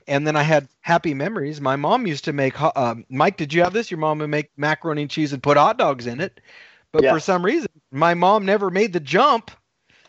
[0.08, 1.62] and then I had happy memories.
[1.62, 2.62] My mom used to make.
[2.62, 3.90] Uh, Mike, did you have this?
[3.90, 6.42] Your mom would make macaroni and cheese and put hot dogs in it,
[6.92, 7.14] but yeah.
[7.14, 9.52] for some reason, my mom never made the jump.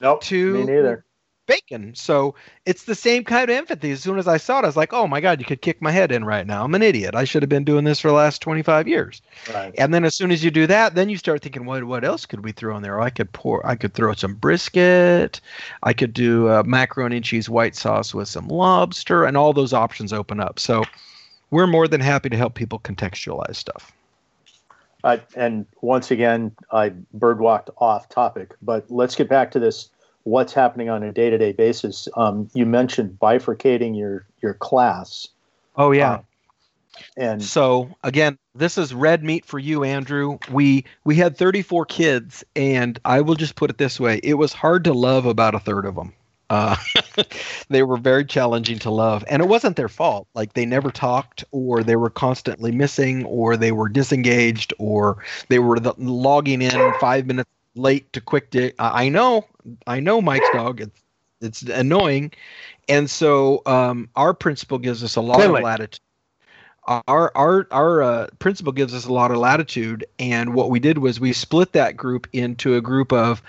[0.01, 1.05] Nope, to me neither
[1.49, 1.95] bacon.
[1.97, 3.91] So it's the same kind of empathy.
[3.91, 5.83] As soon as I saw it, I was like, oh my God, you could kick
[5.83, 6.63] my head in right now.
[6.63, 7.17] I'm an idiot.
[7.17, 9.21] I should have been doing this for the last 25 years.
[9.53, 9.75] Right.
[9.77, 12.27] And then as soon as you do that, then you start thinking, what what else
[12.27, 13.01] could we throw in there?
[13.01, 15.41] I could pour, I could throw some brisket.
[15.83, 19.73] I could do uh, macaroni and cheese white sauce with some lobster, and all those
[19.73, 20.61] options open up.
[20.61, 20.85] So
[21.51, 23.93] we're more than happy to help people contextualize stuff.
[25.05, 29.91] Uh, and once again, I birdwalked off topic, but let's get back to this
[30.29, 32.07] what's happening on a day-to-day basis.
[32.17, 35.29] Um, you mentioned bifurcating your your class.
[35.77, 36.12] Oh yeah.
[36.12, 36.23] Uh,
[37.17, 40.38] and so again, this is red meat for you, Andrew.
[40.51, 44.53] We we had 34 kids, and I will just put it this way: it was
[44.53, 46.12] hard to love about a third of them.
[46.51, 46.77] Uh,
[47.69, 50.27] they were very challenging to love, and it wasn't their fault.
[50.35, 55.59] Like they never talked, or they were constantly missing, or they were disengaged, or they
[55.59, 58.73] were the, logging in five minutes late to quick day.
[58.79, 59.47] I know,
[59.87, 60.81] I know Mike's dog.
[60.81, 61.03] It's
[61.41, 62.33] it's annoying,
[62.88, 66.01] and so um, our principal gives us a lot of latitude.
[66.88, 70.98] Our our our uh, principal gives us a lot of latitude, and what we did
[70.98, 73.42] was we split that group into a group of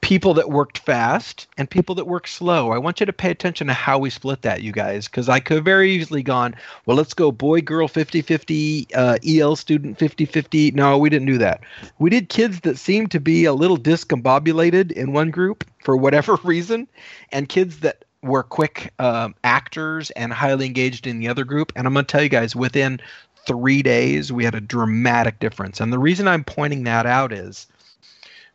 [0.00, 2.72] people that worked fast and people that worked slow.
[2.72, 5.40] I want you to pay attention to how we split that, you guys, because I
[5.40, 6.54] could very easily gone,
[6.84, 10.72] well, let's go boy, girl, 50 50, uh, EL student 50 50.
[10.72, 11.62] No, we didn't do that.
[11.98, 16.36] We did kids that seemed to be a little discombobulated in one group for whatever
[16.44, 16.86] reason,
[17.32, 21.72] and kids that were quick um, actors and highly engaged in the other group.
[21.76, 23.00] And I'm going to tell you guys, within
[23.46, 25.80] three days, we had a dramatic difference.
[25.80, 27.66] And the reason I'm pointing that out is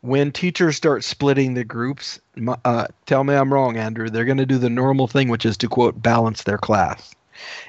[0.01, 2.19] when teachers start splitting the groups,
[2.65, 4.10] uh, tell me I'm wrong, Andrew.
[4.10, 7.13] They're going to do the normal thing, which is to quote balance their class.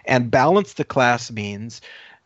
[0.04, 1.80] And balance the class means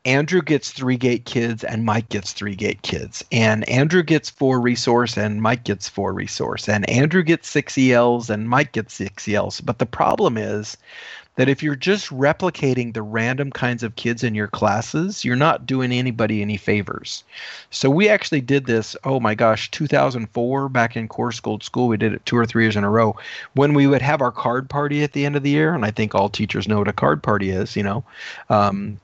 [0.04, 3.24] Andrew gets three gate kids and Mike gets three gate kids.
[3.32, 6.68] And Andrew gets four resource and Mike gets four resource.
[6.68, 9.60] And Andrew gets six ELs and Mike gets six ELs.
[9.62, 10.76] But the problem is
[11.36, 15.66] that if you're just replicating the random kinds of kids in your classes, you're not
[15.66, 17.24] doing anybody any favors.
[17.70, 21.88] So we actually did this, oh my gosh, 2004 back in Core School School.
[21.88, 23.16] We did it two or three years in a row
[23.54, 25.74] when we would have our card party at the end of the year.
[25.74, 28.04] And I think all teachers know what a card party is, you know.
[28.48, 29.00] Um,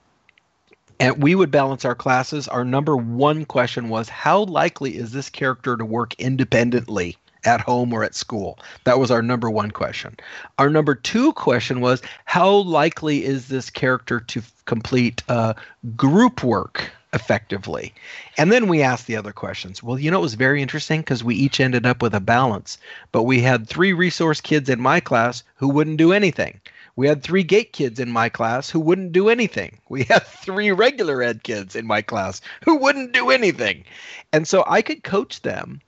[1.00, 2.46] and we would balance our classes.
[2.46, 7.16] Our number one question was how likely is this character to work independently?
[7.44, 8.58] at home or at school?
[8.84, 10.14] That was our number one question.
[10.58, 15.54] Our number two question was how likely is this character to complete uh,
[15.96, 17.94] group work effectively?
[18.36, 19.82] And then we asked the other questions.
[19.82, 22.78] Well, you know, it was very interesting because we each ended up with a balance,
[23.10, 26.60] but we had three resource kids in my class who wouldn't do anything.
[26.96, 29.78] We had three gate kids in my class who wouldn't do anything.
[29.88, 33.84] We had three regular ed kids in my class who wouldn't do anything.
[34.32, 35.80] And so I could coach them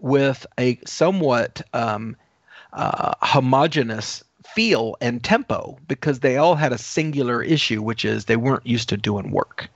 [0.00, 2.16] with a somewhat um,
[2.72, 4.22] uh, homogenous
[4.54, 8.88] feel and tempo because they all had a singular issue, which is they weren't used
[8.88, 9.68] to doing work.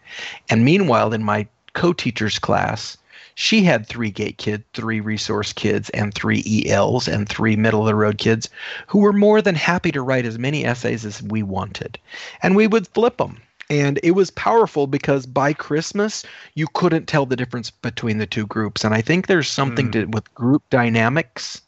[0.48, 2.96] And meanwhile, in my co teacher's class,
[3.34, 7.86] she had three gate kids, three resource kids, and three ELs, and three middle of
[7.86, 8.48] the road kids
[8.86, 11.98] who were more than happy to write as many essays as we wanted.
[12.42, 13.40] And we would flip them
[13.70, 18.46] and it was powerful because by christmas you couldn't tell the difference between the two
[18.46, 19.92] groups and i think there's something mm.
[19.92, 21.62] to with group dynamics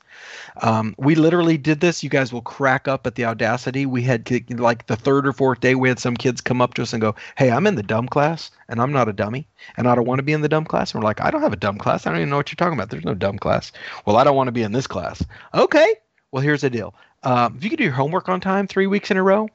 [0.62, 2.02] um, we literally did this.
[2.02, 3.86] You guys will crack up at the audacity.
[3.86, 6.82] We had like the third or fourth day we had some kids come up to
[6.82, 9.46] us and go hey i'm in the dumb class and i'm not a dummy
[9.76, 10.92] and i don't want to be in the dumb class.
[10.92, 12.06] And we're like i don't have a dumb class.
[12.06, 12.90] I don't even know what you're talking about.
[12.90, 13.72] There's no dumb class.
[14.06, 15.24] Well i don't want to be in this class.
[15.52, 15.94] Okay.
[16.32, 16.94] Well here's the deal.
[17.22, 19.48] Um, if you can do your homework on time three weeks in a row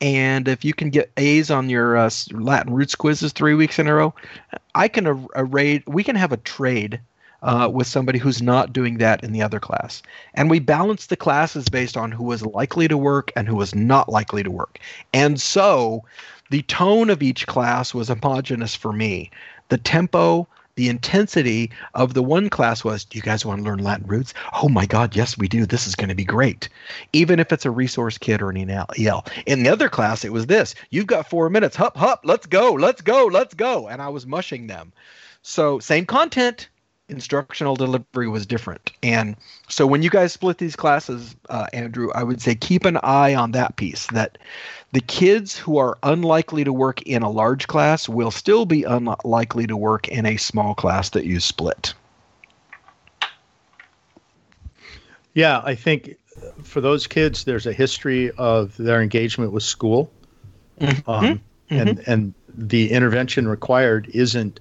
[0.00, 3.86] and if you can get A's on your uh, Latin roots quizzes three weeks in
[3.86, 4.12] a row,
[4.74, 5.84] I can array.
[5.86, 7.00] We can have a trade
[7.42, 10.02] uh, with somebody who's not doing that in the other class,
[10.34, 13.74] and we balance the classes based on who was likely to work and who was
[13.74, 14.78] not likely to work.
[15.12, 16.04] And so,
[16.50, 19.30] the tone of each class was homogenous for me.
[19.70, 23.82] The tempo, the intensity of the one class was do you guys want to learn
[23.82, 24.32] latin roots?
[24.62, 25.66] Oh my god yes we do.
[25.66, 26.68] This is going to be great.
[27.12, 30.46] Even if it's a resource kid or an el in the other class it was
[30.46, 30.74] this.
[30.90, 31.76] You've got four minutes.
[31.76, 32.20] Hup hup.
[32.24, 32.72] Let's go.
[32.72, 33.26] Let's go.
[33.26, 33.88] Let's go.
[33.88, 34.92] And i was mushing them.
[35.42, 36.68] So same content
[37.12, 38.90] instructional delivery was different.
[39.02, 39.36] And
[39.68, 43.34] so when you guys split these classes, uh, Andrew, I would say keep an eye
[43.34, 44.38] on that piece that
[44.92, 49.66] the kids who are unlikely to work in a large class will still be unlikely
[49.66, 51.94] to work in a small class that you split.
[55.34, 56.16] Yeah, I think
[56.62, 60.10] for those kids, there's a history of their engagement with school.
[60.80, 61.10] Mm-hmm.
[61.10, 61.74] Um, mm-hmm.
[61.74, 64.60] And, and the intervention required isn't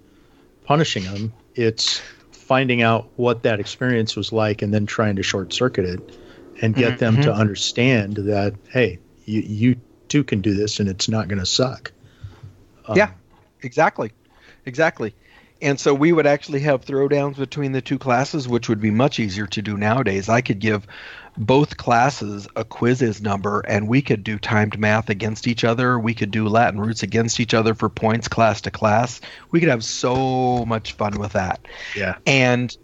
[0.63, 2.01] punishing them, it's
[2.51, 6.19] finding out what that experience was like and then trying to short circuit it
[6.61, 6.97] and get mm-hmm.
[6.97, 7.39] them to mm-hmm.
[7.39, 9.75] understand that hey you, you
[10.09, 11.93] too can do this and it's not going to suck
[12.89, 13.11] um, yeah
[13.61, 14.11] exactly
[14.65, 15.15] exactly
[15.61, 19.19] and so we would actually have throwdowns between the two classes which would be much
[19.19, 20.29] easier to do nowadays.
[20.29, 20.87] I could give
[21.37, 25.97] both classes a Quizizz number and we could do timed math against each other.
[25.97, 29.21] We could do latin roots against each other for points class to class.
[29.51, 31.65] We could have so much fun with that.
[31.95, 32.17] Yeah.
[32.25, 32.75] And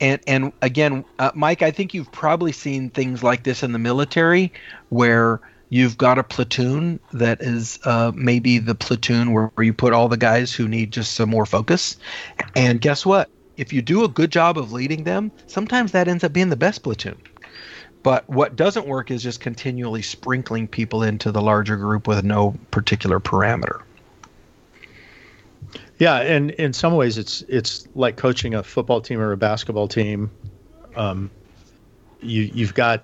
[0.00, 3.78] and and again uh, mike i think you've probably seen things like this in the
[3.78, 4.52] military
[4.88, 5.40] where
[5.74, 10.08] you've got a platoon that is uh, maybe the platoon where, where you put all
[10.08, 11.96] the guys who need just some more focus
[12.54, 16.22] and guess what if you do a good job of leading them sometimes that ends
[16.22, 17.16] up being the best platoon
[18.04, 22.54] but what doesn't work is just continually sprinkling people into the larger group with no
[22.70, 23.80] particular parameter.
[25.98, 29.88] Yeah, and in some ways, it's it's like coaching a football team or a basketball
[29.88, 30.30] team.
[30.96, 31.30] Um,
[32.20, 33.02] you you've got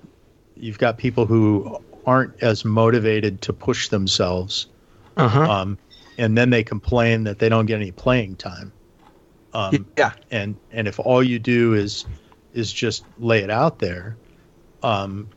[0.54, 4.66] you've got people who aren't as motivated to push themselves,
[5.16, 5.42] Uh-huh.
[5.50, 5.78] um,
[6.18, 8.72] and then they complain that they don't get any playing time.
[9.52, 10.12] Um, yeah.
[10.30, 12.04] and and if all you do is
[12.54, 14.16] is just lay it out there,
[14.82, 15.28] um,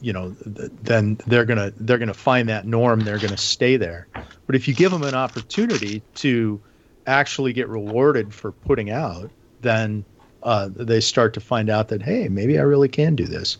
[0.00, 3.00] you know, th- then they're gonna they're gonna find that norm.
[3.00, 4.08] They're gonna stay there.
[4.46, 6.60] But if you give them an opportunity to
[7.06, 10.04] actually get rewarded for putting out, then
[10.42, 13.56] uh, they start to find out that hey, maybe I really can do this.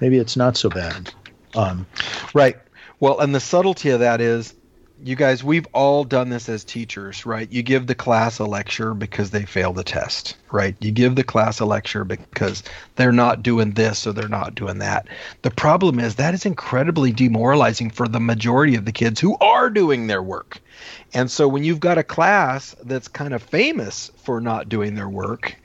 [0.00, 1.12] Maybe it's not so bad.
[1.54, 1.86] Um,
[2.34, 2.56] Right.
[3.00, 4.54] Well, and the subtlety of that is,
[5.04, 7.50] you guys, we've all done this as teachers, right?
[7.50, 10.76] You give the class a lecture because they failed the test, right?
[10.78, 12.62] You give the class a lecture because
[12.94, 15.08] they're not doing this or they're not doing that.
[15.42, 19.70] The problem is that is incredibly demoralizing for the majority of the kids who are
[19.70, 20.60] doing their work.
[21.12, 25.08] And so when you've got a class that's kind of famous for not doing their
[25.08, 25.56] work,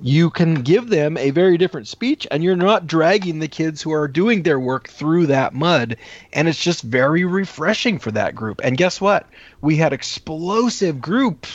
[0.00, 3.92] you can give them a very different speech and you're not dragging the kids who
[3.92, 5.96] are doing their work through that mud.
[6.32, 8.60] And it's just very refreshing for that group.
[8.62, 9.28] And guess what?
[9.60, 11.46] We had explosive group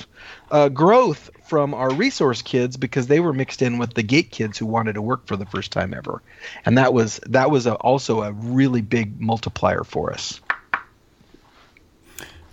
[0.52, 4.58] uh, growth from our resource kids because they were mixed in with the gate kids
[4.58, 6.22] who wanted to work for the first time ever.
[6.66, 10.42] And that was that was a, also a really big multiplier for us.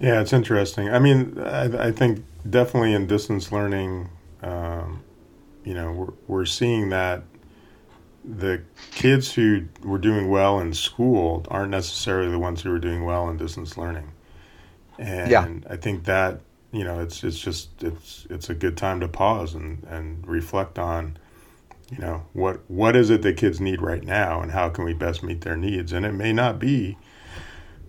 [0.00, 0.88] Yeah, it's interesting.
[0.88, 4.08] I mean, I, I think definitely in distance learning,
[4.42, 5.02] um,
[5.64, 7.22] you know, we're, we're seeing that
[8.24, 13.04] the kids who were doing well in school aren't necessarily the ones who are doing
[13.04, 14.12] well in distance learning.
[14.98, 15.48] And Yeah.
[15.68, 16.40] I think that,
[16.72, 20.78] you know, it's it's just it's it's a good time to pause and, and reflect
[20.78, 21.16] on,
[21.90, 24.92] you know, what what is it that kids need right now and how can we
[24.92, 25.92] best meet their needs?
[25.92, 26.98] And it may not be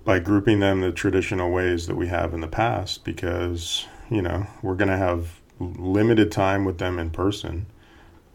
[0.06, 4.48] by grouping them the traditional ways that we have in the past because you know
[4.64, 5.41] we're going to have
[5.78, 7.66] limited time with them in person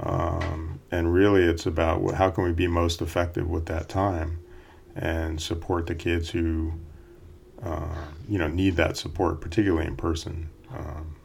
[0.00, 4.38] um, and really it's about how can we be most effective with that time
[4.94, 6.72] and support the kids who
[7.62, 11.16] uh, you know need that support particularly in person um,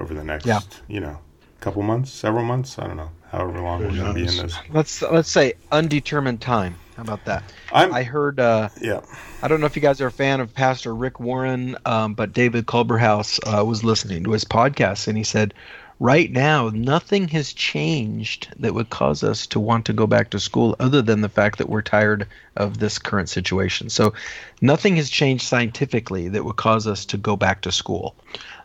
[0.00, 0.60] over the next Yeah.
[0.86, 1.18] you know
[1.60, 4.58] couple months several months i don't know however long we're going to be in this.
[4.70, 6.76] Let's let's say undetermined time.
[6.96, 7.52] How about that?
[7.72, 9.00] I'm i heard uh yeah.
[9.40, 12.32] I don't know if you guys are a fan of Pastor Rick Warren, um, but
[12.32, 15.54] David Culberhouse uh, was listening to his podcast, and he said,
[16.00, 20.38] "Right now, nothing has changed that would cause us to want to go back to
[20.38, 22.26] school, other than the fact that we're tired
[22.56, 23.88] of this current situation.
[23.90, 24.14] So,
[24.60, 28.14] nothing has changed scientifically that would cause us to go back to school."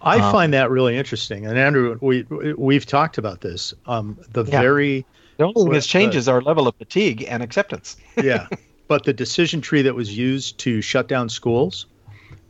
[0.01, 1.45] I Um, find that really interesting.
[1.47, 2.23] And Andrew, we
[2.57, 3.73] we've talked about this.
[3.87, 4.61] Um, the Yeah.
[4.61, 5.05] very
[5.37, 7.95] The only thing that's changed is our level of fatigue and acceptance.
[8.21, 8.47] yeah,
[8.87, 11.87] but the decision tree that was used to shut down schools,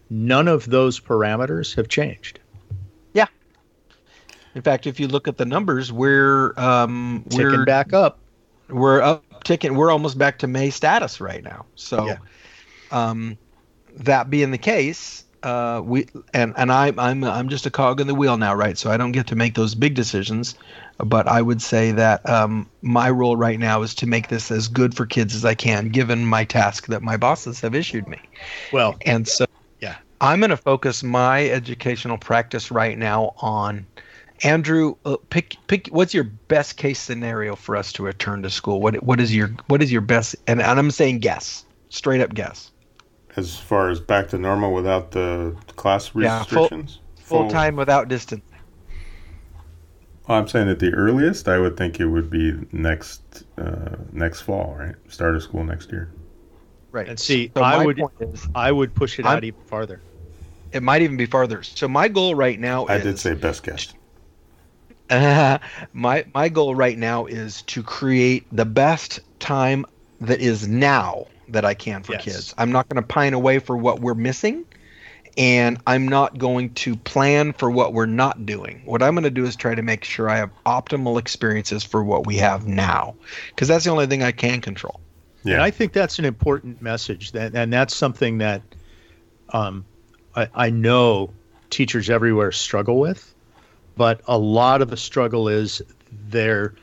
[0.09, 2.39] none of those parameters have changed.
[4.55, 8.21] In fact, if you look at the numbers, we're um, Ticking we're back up.
[8.69, 12.17] we're up ticking we're almost back to may status right now so Yeah.
[12.91, 13.37] um
[13.97, 18.07] that being the case uh we and and i i'm i'm just a cog in
[18.07, 20.55] the wheel now right so i don't get to make those big decisions
[20.99, 24.67] but i would say that um my role right now is to make this as
[24.67, 28.19] good for kids as i can given my task that my bosses have issued me
[28.71, 29.45] Well, and so
[29.79, 29.97] Yeah.
[30.21, 33.87] i'm going to focus my educational practice right now on
[34.43, 35.87] Andrew, uh, pick pick.
[35.87, 38.81] What's your best case scenario for us to return to school?
[38.81, 40.35] What what is your what is your best?
[40.47, 42.71] And, and I'm saying guess, straight up guess.
[43.37, 47.77] as far as back to normal without the class restrictions, Yeah, full- restrictions Full time
[47.77, 48.43] without distance.
[50.27, 54.41] Well, I'm saying at the earliest, I would think it would be next uh, next
[54.41, 54.95] fall, right?
[55.07, 56.11] Start of school next year.
[56.91, 57.07] Right.
[57.09, 59.61] and see, So I my would point is, I would push it I'm- out even
[59.63, 60.01] farther.
[60.73, 61.63] it might even be farther.
[61.63, 63.93] So my goal right now I is did say best guess.
[65.93, 69.85] my my goal right now is to create the best time
[70.21, 72.23] that is now that I can for Yes.
[72.23, 72.53] kids.
[72.57, 74.65] I'm not going to pine away for what we're missing
[75.37, 78.81] and I'm not going to plan for what we're not doing.
[78.85, 82.03] What I'm going to do is try to make sure I have optimal experiences for
[82.03, 85.01] what we have now because that's the only thing I can control.
[85.43, 88.61] Yeah, And I think that's an important message, that, and that's something that
[89.49, 89.85] um,
[90.35, 91.33] I, I know
[91.69, 93.33] teachers everywhere struggle with.
[93.95, 95.81] But a lot of the struggle is
[96.11, 96.75] they're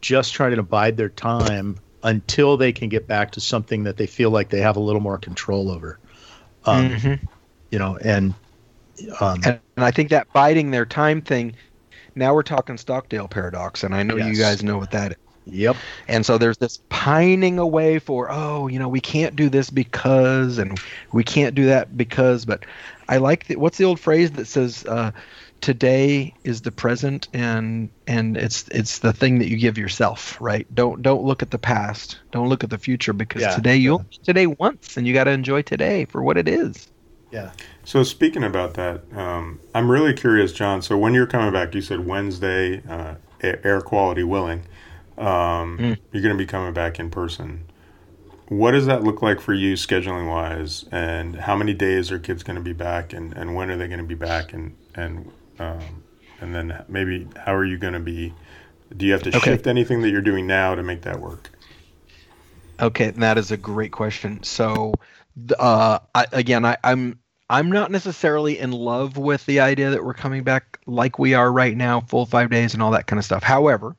[0.00, 4.06] just trying to bide their time until they can get back to something that they
[4.06, 5.98] feel like they have a little more control over.
[6.64, 7.20] Um, Mhm.
[7.70, 8.34] You know, and
[9.20, 11.54] um, And, and I think that biding their time thing.
[12.14, 15.18] Now we're talking Stockdale paradox, and I know you guys know what that is.
[15.46, 15.76] yep,
[16.08, 20.58] And so there's this pining away for, oh, you know, we can't do this because,
[20.58, 20.78] and
[21.12, 22.44] we can't do that because.
[22.44, 22.64] But
[23.08, 25.12] I like the, what's the old phrase that says, uh,
[25.60, 30.72] today is the present and and it's it's the thing that you give yourself right
[30.74, 33.48] don't don't look at the past don't look at the future because Yeah.
[33.48, 36.88] today you'll today once and you got to enjoy today for what it is
[37.30, 37.52] Yeah.
[37.84, 40.82] So speaking about that, um, I'm really curious, Jon.
[40.82, 44.66] So when you're coming back, you said Wednesday, uh, air quality willing,
[45.18, 45.98] um, Mm.
[46.12, 47.64] you're going to be coming back in person.
[48.48, 50.84] What does that look like for you scheduling wise?
[50.90, 53.12] And how many days are kids going to be back?
[53.12, 54.52] And, and when are they going to be back?
[54.52, 56.02] And and um,
[56.40, 58.32] and then maybe how are you going to be?
[58.96, 59.50] Do you have to Okay.
[59.50, 61.50] shift anything that you're doing now to make that work?
[62.80, 64.42] Okay, that is a great question.
[64.42, 64.92] So,
[65.58, 67.18] uh, I, again, I, I'm
[67.50, 71.50] I'm not necessarily in love with the idea that we're coming back like we are
[71.50, 73.42] right now, full five days and all that kind of stuff.
[73.42, 73.96] However,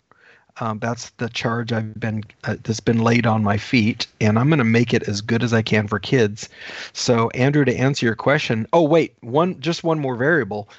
[0.62, 4.50] um, that's the charge I've been uh, that's been laid on my feet, and I'm
[4.50, 6.48] going to make it as good as I can for kids.
[6.94, 10.70] So, Andrew, to answer your question, oh wait, one just one more variable.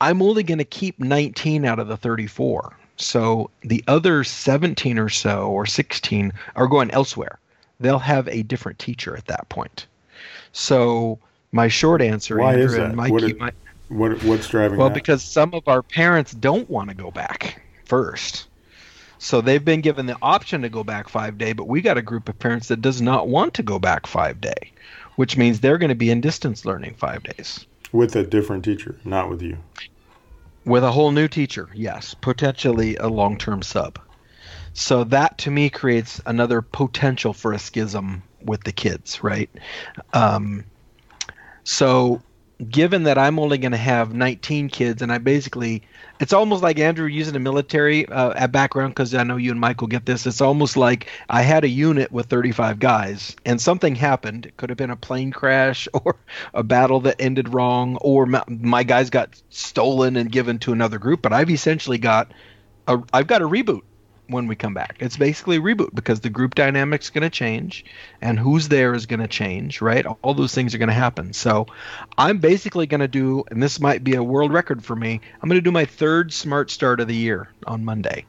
[0.00, 2.76] I'm only going to keep 19 out of the 34.
[2.96, 7.38] So the other 17 or so or 16 are going elsewhere.
[7.80, 9.86] They'll have a different teacher at that point.
[10.52, 11.18] So
[11.52, 12.86] my short answer, Why Andrew is that?
[12.86, 13.54] and Mike, What it- might,
[13.88, 14.94] What what's driving well, that?
[14.94, 18.46] because some of our parents don't want to go back first.
[19.18, 22.02] So they've been given the option to go back five day, but we got a
[22.02, 24.72] group of parents that does not want to go back five day,
[25.16, 27.66] which means they're going to be in distance learning five days.
[27.92, 29.58] with a different teacher, not with you.
[30.64, 33.98] With a whole new teacher, yes, potentially a long term sub.
[34.72, 39.50] So that to me creates another potential for a schism with the kids, right?
[40.12, 40.64] Um,
[41.64, 42.22] so
[42.68, 45.82] given that I'm only going to have 19 kids, and I basically,
[46.20, 49.86] it's almost like Andrew using a military uh, background because I know you and Michael
[49.86, 50.26] get this.
[50.26, 54.46] It's almost like I had a unit with 35 guys, and something happened.
[54.46, 56.16] It could have been a plane crash or
[56.52, 60.98] a battle that ended wrong, or my, my guys got stolen and given to another
[60.98, 61.22] group.
[61.22, 62.32] But I've essentially got
[62.86, 63.82] a, I've got a reboot
[64.30, 64.96] when we come back.
[65.00, 67.84] It's basically a reboot because the group dynamic's going to change
[68.20, 70.06] and who's there is going to change, right?
[70.22, 71.32] All those things are going to happen.
[71.32, 71.66] So
[72.16, 75.48] I'm basically going to do, and this might be a world record for me, I'm
[75.48, 78.24] going to do my third smart start of the year on Monday.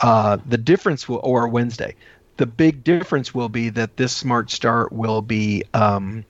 [0.00, 1.94] Uh, the difference will, or Wednesday,
[2.36, 6.24] the big difference will be that this smart start will be um,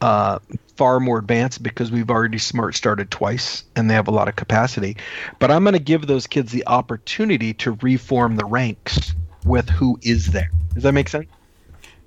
[0.00, 0.38] uh,
[0.76, 4.36] far more advanced because we've already smart started twice and they have a lot of
[4.36, 4.96] capacity.
[5.38, 9.98] But I'm going to give those kids the opportunity to reform the ranks with who
[10.02, 10.50] is there.
[10.74, 11.26] Does that make sense?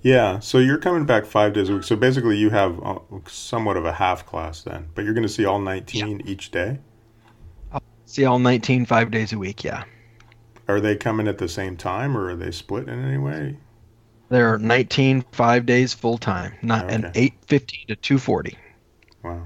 [0.02, 1.84] Yeah, so you're coming back five days a week.
[1.84, 5.30] So basically, you have uh, somewhat of a half class then, but you're going to
[5.30, 6.80] see all 19 each day.
[7.72, 9.64] I'll See all 19 five days a week.
[9.64, 9.86] Yeah.
[10.68, 13.58] Are they coming at the same time, or are they split in any way?
[14.34, 18.58] They're 19 five days full time, not an 850 to 240.
[19.22, 19.46] Wow.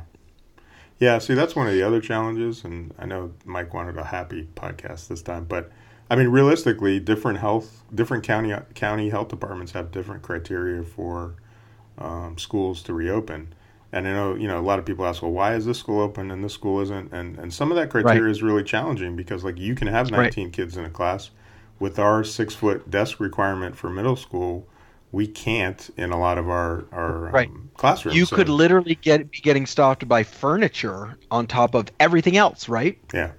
[0.98, 4.48] Yeah, see, that's one of the other challenges, and I know Mike wanted a happy
[4.56, 5.70] podcast this time, but
[6.10, 11.36] I mean, realistically, different health, different county county health departments have different criteria for
[11.98, 13.54] um, schools to reopen.
[13.92, 16.00] And I know, you know, a lot of people ask, well, why is this school
[16.00, 17.12] open and this school isn't?
[17.12, 20.34] And and some of that criteria is really challenging because, like, you can have Right.
[20.36, 21.32] 19 kids in a class.
[21.78, 24.66] With our six foot desk requirement for middle school,
[25.18, 27.50] we can't in a lot of our our Right.
[27.50, 28.16] um, classrooms.
[28.16, 32.68] You So, could literally get be getting stopped by furniture on top of everything else,
[32.70, 33.00] right?
[33.14, 33.32] yeah.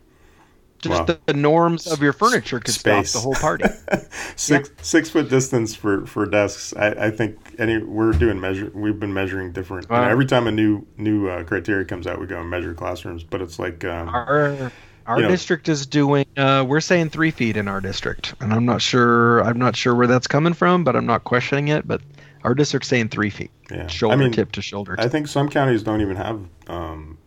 [0.81, 1.07] Just Wow.
[1.07, 2.81] the, the norms of your furniture could Space.
[2.81, 3.77] stop the whole party.
[4.37, 6.75] six six foot distance for for desks.
[6.77, 8.71] I, I think any we're doing measure.
[8.75, 9.89] We've been measuring different.
[9.93, 12.75] you know, every time a new new uh, criteria comes out, we go and measure
[12.75, 13.25] classrooms.
[13.25, 14.73] But it's like um, our
[15.09, 18.53] our You know- district is doing uh, we're saying three feet in our district and
[18.53, 21.89] i'm not sure i'm not sure where that's coming from but i'm not questioning it
[21.89, 22.01] but
[22.45, 23.87] our district's saying three feet yeah.
[23.89, 27.19] shoulder I mean, tip to shoulder I think some counties don't even have um,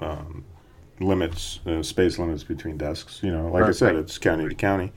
[0.00, 0.44] um,
[1.00, 3.20] limits, uh, space limits between desks.
[3.22, 4.04] You know, like I said, right.
[4.04, 4.92] it's county to county.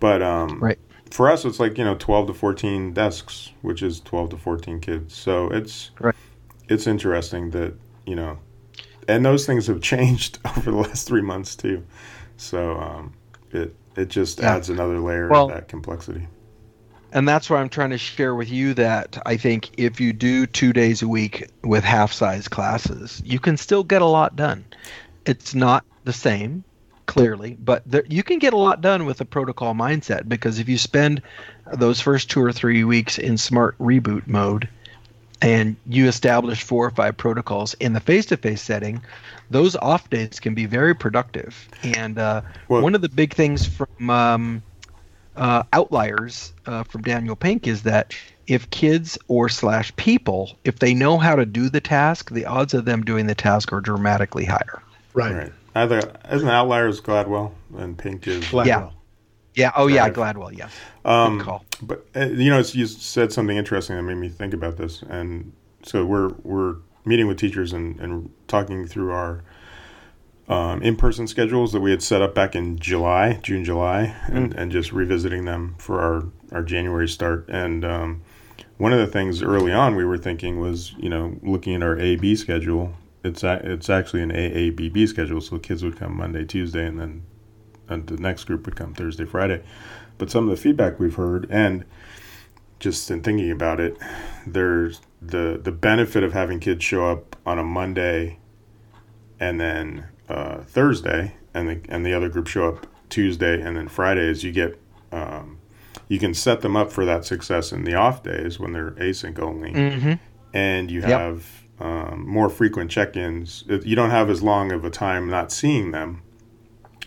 [0.00, 0.78] But um, Right.
[1.10, 4.80] for us, it's like you know, twelve to fourteen desks, which is twelve to fourteen
[4.80, 5.14] kids.
[5.14, 6.14] So it's Right.
[6.68, 7.74] it's interesting that
[8.06, 8.38] you know,
[9.08, 11.84] and those things have changed over the last three months too.
[12.36, 13.12] So um,
[13.50, 14.54] it it just Yeah.
[14.56, 16.26] adds another layer Well- of that complexity.
[17.14, 20.46] and that's why i'm trying to share with you that i think if you do
[20.46, 24.64] two days a week with half size classes you can still get a lot done
[25.26, 26.64] it's not the same
[27.04, 30.70] clearly but there, you can get a lot done with a protocol mindset because if
[30.70, 31.20] you spend
[31.74, 34.66] those first two or three weeks in smart reboot mode
[35.42, 39.02] and you establish four or five protocols in the face-to-face setting
[39.50, 43.66] those off days can be very productive and uh, Well- one of the big things
[43.66, 44.62] from um,
[45.36, 48.14] uh, outliers uh, from daniel pink is that
[48.46, 52.74] if kids or slash people if they know how to do the task the odds
[52.74, 54.82] of them doing the task are dramatically higher
[55.14, 55.34] Right.
[55.34, 55.52] Right.
[55.74, 58.66] Either isn't Outliers Gladwell and Pink is Gladwell.
[58.66, 58.88] Yeah.
[59.54, 59.72] Yeah.
[59.76, 60.08] Oh, yeah.
[60.10, 60.56] Gladwell.
[60.56, 60.72] Yes.
[61.04, 61.64] Um, Good call.
[61.82, 65.02] But uh, you know, it's, you said something interesting that made me think about this,
[65.02, 69.42] and so we're we're meeting with teachers and, and talking through our
[70.48, 74.70] um, in-person schedules that we had set up back in July, June, July, and, and
[74.70, 76.22] just revisiting them for our
[76.52, 77.48] our January start.
[77.48, 78.22] And um,
[78.78, 81.98] one of the things early on we were thinking was, you know, looking at our
[81.98, 82.94] A B schedule.
[83.24, 86.44] It's a, it's actually an A A B B schedule, so kids would come Monday,
[86.44, 87.22] Tuesday, and then
[87.92, 89.62] and the next group would come Thursday, Friday.
[90.18, 91.84] But some of the feedback we've heard, and
[92.80, 93.96] just in thinking about it,
[94.46, 98.38] there's the the benefit of having kids show up on a Monday,
[99.40, 103.88] and then uh, Thursday, and the and the other group show up Tuesday, and then
[103.88, 104.80] Friday is you get.
[105.12, 105.58] Um,
[106.08, 109.38] you can set them up for that success in the off days when they're async
[109.38, 110.12] only, Mm-hmm.
[110.52, 111.08] and you Yep.
[111.08, 111.46] have
[111.80, 113.64] um, more frequent check-ins.
[113.66, 116.22] You don't have as long of a time not seeing them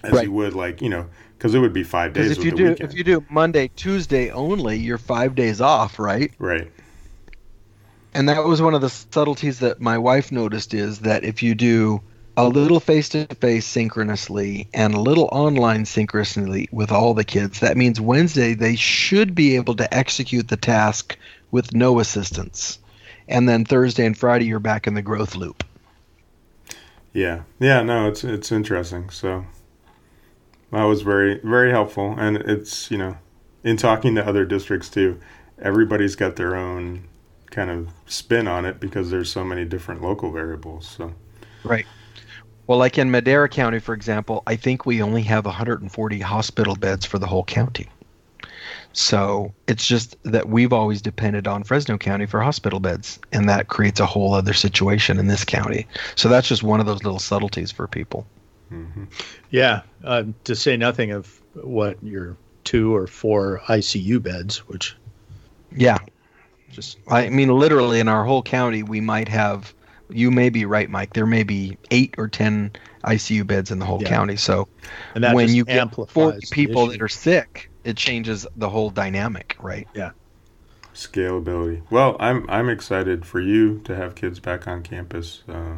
[0.06, 0.26] as Right.
[0.26, 2.58] you would, like you know, because it would be five days if with you the
[2.58, 6.32] do weekend, if you do Monday, Tuesday only, you're five days off, right?
[6.40, 6.72] right?
[8.14, 11.54] And that was one of the subtleties that my wife noticed is that if you
[11.54, 12.02] do
[12.38, 17.60] a little face to face synchronously and a little online synchronously with all the kids,
[17.60, 21.18] that means Wednesday they should be able to execute the task
[21.52, 22.80] with no assistance.
[23.28, 25.64] And then Thursday and Friday you're back in the growth loop.
[27.14, 29.10] Yeah, yeah, no, it's it's interesting.
[29.10, 29.46] So
[30.76, 33.18] that was very very helpful, and it's you know,
[33.64, 35.20] in talking to other districts too,
[35.62, 37.08] everybody's got their own
[37.52, 40.88] kind of spin on it because there's so many different local variables.
[40.88, 41.14] So
[41.66, 41.86] Right.
[42.68, 47.06] Well, like in Madera County, for example, I think we only have 140 hospital beds
[47.06, 47.88] for the whole county.
[48.94, 53.68] So it's just that we've always depended on Fresno County for hospital beds, and that
[53.68, 55.86] creates a whole other situation in this county.
[56.16, 58.26] So that's just one of those little subtleties for people.
[59.50, 64.96] Yeah, uh, to say nothing of what your two or four ICU beds, which
[65.76, 66.00] Yeah.
[66.72, 69.74] Just, I mean, literally in our whole county, we might have.
[70.10, 71.14] You may be right, Mike.
[71.14, 72.72] There may be eight or ten
[73.04, 74.10] ICU beds in the whole Yeah.
[74.10, 74.36] county.
[74.36, 74.68] So
[75.16, 79.56] and that when you get 40 people that are sick, it changes the whole dynamic,
[79.60, 79.88] right?
[79.96, 80.12] Yeah.
[80.94, 81.82] Scalability.
[81.90, 85.44] Well, I'm I'm excited for you to have kids back on campus.
[85.48, 85.78] Uh,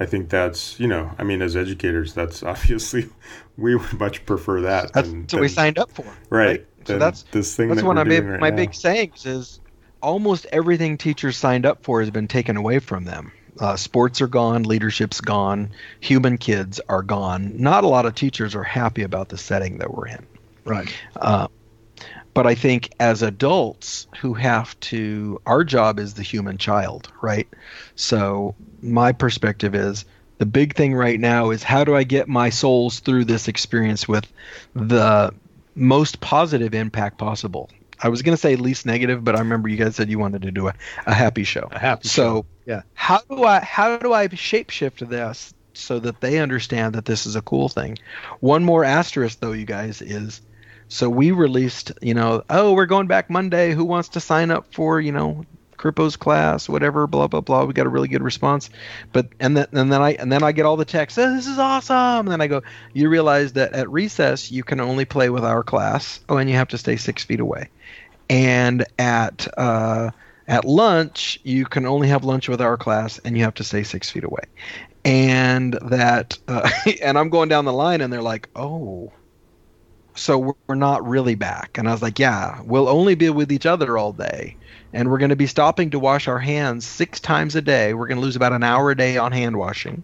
[0.00, 3.08] I think that's you know, I mean, as educators, that's obviously
[3.56, 4.92] we would much prefer that.
[4.92, 6.06] That's than, what we signed up for.
[6.30, 6.66] right.
[6.86, 7.68] So that's this thing.
[7.68, 8.56] that's that one of my, right my now.
[8.56, 9.60] big sayings is
[10.02, 13.30] almost everything teachers signed up for has been taken away from them.
[13.60, 15.70] Uh, sports are gone, leadership's gone,
[16.00, 17.52] human kids are gone.
[17.60, 20.26] Not a lot of teachers are happy about the setting that we're in.
[20.64, 20.92] right.
[21.16, 21.48] Uh,
[22.32, 27.48] but I think as adults who have to, our job is the human child, right?
[27.96, 30.04] So my perspective is
[30.38, 34.08] the big thing right now is how do I get my souls through this experience
[34.08, 34.26] with
[34.74, 35.34] the
[35.74, 37.70] most positive impact possible?
[38.02, 40.42] I was going to say least negative, but I remember you guys said you wanted
[40.42, 40.74] to do a,
[41.06, 41.68] a happy show.
[41.70, 42.46] A happy So show.
[42.64, 42.82] Yeah.
[42.94, 47.36] how do I how do I shapeshift this so that they understand that this is
[47.36, 47.98] a cool thing?
[48.40, 50.40] One more asterisk though, you guys, is
[50.88, 53.72] so we released, you know, oh, we're going back Monday.
[53.72, 55.44] Who wants to sign up for, you know,
[55.80, 57.64] Corippo's class, whatever, blah blah blah.
[57.64, 58.70] We got a really good response,
[59.12, 61.18] but and then and then I and then I get all the texts.
[61.18, 62.20] Oh, this is awesome.
[62.26, 62.62] And then I go,
[62.92, 66.20] you realize that at recess you can only play with our class.
[66.28, 67.70] Oh, and you have to stay six feet away.
[68.28, 70.10] And at uh,
[70.48, 73.82] at lunch you can only have lunch with our class, and you have to stay
[73.84, 74.44] six feet away.
[75.04, 76.70] And that, uh,
[77.02, 79.12] and I'm going down the line, and they're like, oh
[80.14, 83.52] so we're- we're not really back and i was like yeah we'll only be with
[83.52, 84.56] each other all day
[84.92, 87.94] and we're going to be stopping to wash our hands six times a day.
[87.94, 90.02] We're going to lose about an hour a day on hand washing.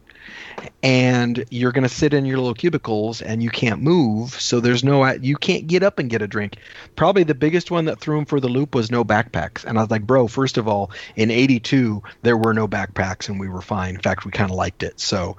[0.82, 4.82] And you're going to sit in your little cubicles and you can't move so there's
[4.82, 6.56] no you can't get up and get a drink.
[6.96, 9.64] Probably the biggest one that threw him for the loop was no backpacks.
[9.64, 13.38] And i was like bro first of all in 82 there were no backpacks and
[13.38, 13.94] we were fine.
[13.94, 14.98] In fact we kind of liked it.
[14.98, 15.36] So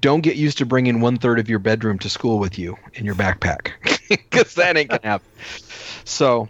[0.00, 3.04] don't get used to bringing one third of your bedroom to school with you in
[3.04, 3.72] your backpack
[4.08, 5.28] because that ain't gonna happen.
[6.04, 6.48] So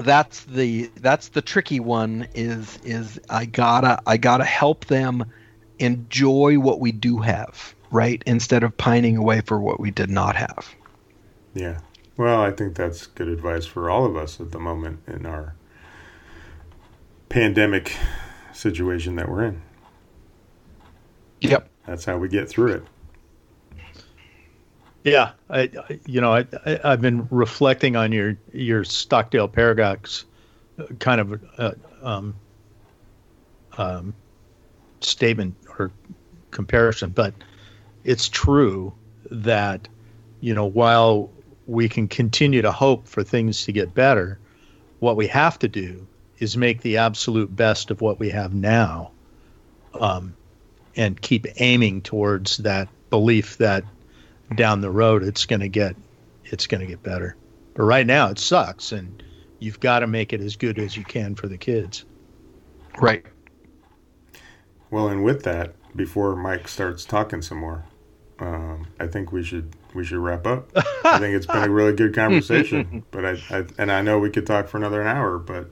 [0.00, 5.24] that's the that's the tricky one is is i gotta i gotta help them
[5.78, 10.34] enjoy what we do have right instead of pining away for what we did not
[10.36, 10.74] have
[11.54, 11.80] Yeah.
[12.16, 15.54] Well, I think that's good advice for all of us at the moment in our
[17.28, 17.96] pandemic
[18.52, 19.62] situation that we're in.
[21.40, 22.84] yep That's how we get through it.
[25.04, 25.70] Yeah, I,
[26.06, 30.24] you know I, I I've been reflecting on your your Stockdale paradox
[30.78, 31.72] uh, kind of uh,
[32.02, 32.34] um,
[33.78, 34.14] um,
[35.00, 35.90] statement or
[36.52, 37.34] comparison, but
[38.04, 38.92] it's true
[39.30, 39.88] that
[40.40, 41.30] you know while
[41.66, 44.38] we can continue to hope for things to get better,
[45.00, 46.06] what we have to do
[46.38, 49.10] is make the absolute best of what we have now,
[49.94, 50.34] um,
[50.94, 53.84] and keep aiming towards that belief that
[54.56, 55.96] down the road it's going to get
[56.44, 57.36] it's going to get better.
[57.74, 59.22] But right now it sucks, and
[59.60, 62.04] you've got to make it as good as you can for the kids.
[62.98, 63.24] Right.
[64.90, 67.84] Well, and with that, before Mike starts talking some more,
[68.38, 70.70] um, I think we should we should wrap up.
[70.76, 74.30] I think it's been a really good conversation, but I, I and I know we
[74.30, 75.70] could talk for another hour, but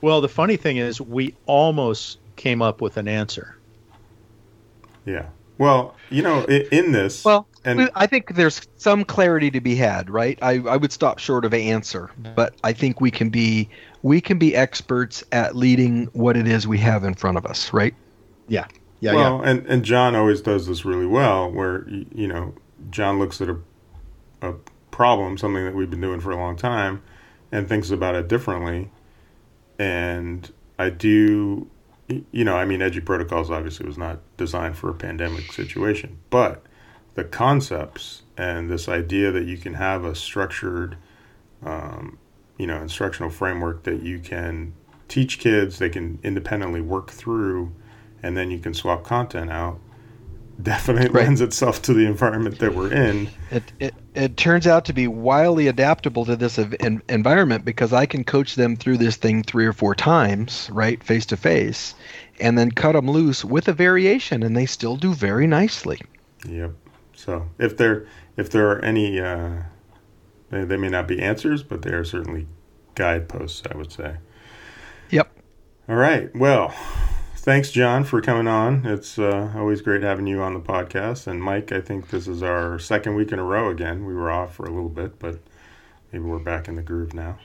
[0.00, 3.56] Well, the funny thing is, we almost came up with an answer.
[5.04, 5.30] yeah.
[5.60, 9.76] Well, you know, in, in this, Well, and I think there's some clarity to be
[9.76, 10.38] had, right?
[10.40, 13.68] I, I would stop short of an answer, but I think we can be
[14.02, 17.74] we can be experts at leading what it is we have in front of us,
[17.74, 17.94] right?
[18.48, 18.64] Yeah,
[19.00, 19.16] yeah, yeah.
[19.16, 22.54] well, and and Jon always does this really well, where you know
[22.88, 23.58] Jon looks at a
[24.40, 24.54] a
[24.90, 27.02] problem, something that we've been doing for a long time,
[27.52, 28.90] and thinks about it differently.
[29.78, 31.79] And I do, y-
[32.32, 36.62] you know, I mean, EduProtocols obviously was not designed for a pandemic situation, but
[37.14, 40.96] the concepts and this idea that you can have a structured,
[41.64, 42.18] um,
[42.58, 44.72] you know, instructional framework that you can
[45.08, 47.72] teach kids, they can independently work through,
[48.22, 49.78] and then you can swap content out.
[50.62, 51.24] Definitely Right.
[51.24, 53.30] lends itself to the environment that we're in.
[53.50, 58.06] It, it it turns out to be wildly adaptable to this en- environment because I
[58.06, 61.94] can coach them through this thing three or four times, right, face to face,
[62.40, 66.00] and then cut them loose with a variation, and they still do very nicely.
[66.48, 66.72] Yep.
[67.14, 68.06] So if there
[68.36, 69.62] if there are any, uh,
[70.50, 72.46] they, they may not be answers, but they are certainly
[72.94, 73.62] guideposts.
[73.70, 74.16] I would say.
[75.10, 75.30] Yep.
[75.88, 76.34] All right.
[76.34, 76.74] Well,
[77.40, 78.84] thanks, Jon, for coming on.
[78.86, 81.26] It's uh, always great having you on the podcast.
[81.26, 84.04] And Mike, I think this is our second week in a row again.
[84.04, 85.38] We were off for a little bit, but
[86.12, 87.38] maybe we're back in the groove now.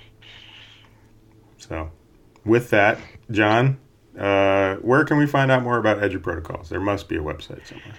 [1.57, 1.91] So,
[2.43, 2.99] with that,
[3.31, 3.79] Jon,
[4.19, 6.69] uh, where can we find out more about EduProtocols?
[6.69, 7.95] There must be a website somewhere.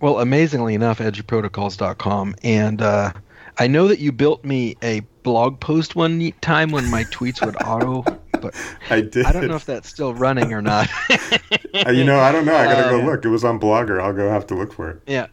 [0.00, 2.36] Well, amazingly enough, eduprotocols.com.
[2.42, 3.12] And uh,
[3.58, 7.44] I know that you built me a blog post one neat time when my tweets
[7.44, 8.02] would auto,
[8.40, 8.54] but
[8.90, 9.26] I did.
[9.26, 10.88] I don't know if that's still running or not.
[11.86, 12.56] Uh, you know, I don't know.
[12.56, 13.24] I gotta go Um, look.
[13.24, 14.00] It was on Blogger.
[14.02, 15.02] I'll go have to look for it.
[15.06, 15.26] Yeah.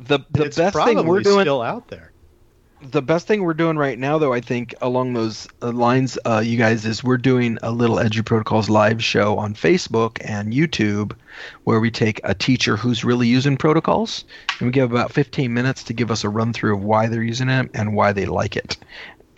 [0.00, 2.10] The the it's best thing we're doing still out there.
[2.80, 6.42] the best thing we're doing right now though I think along those uh, lines uh,
[6.44, 11.12] you guys is we're doing a little EduProtocols live show on Facebook and YouTube
[11.64, 14.24] where we take a teacher who's really using protocols
[14.58, 17.22] and we give about 15 minutes to give us a run through of why they're
[17.22, 18.76] using it and why they like it.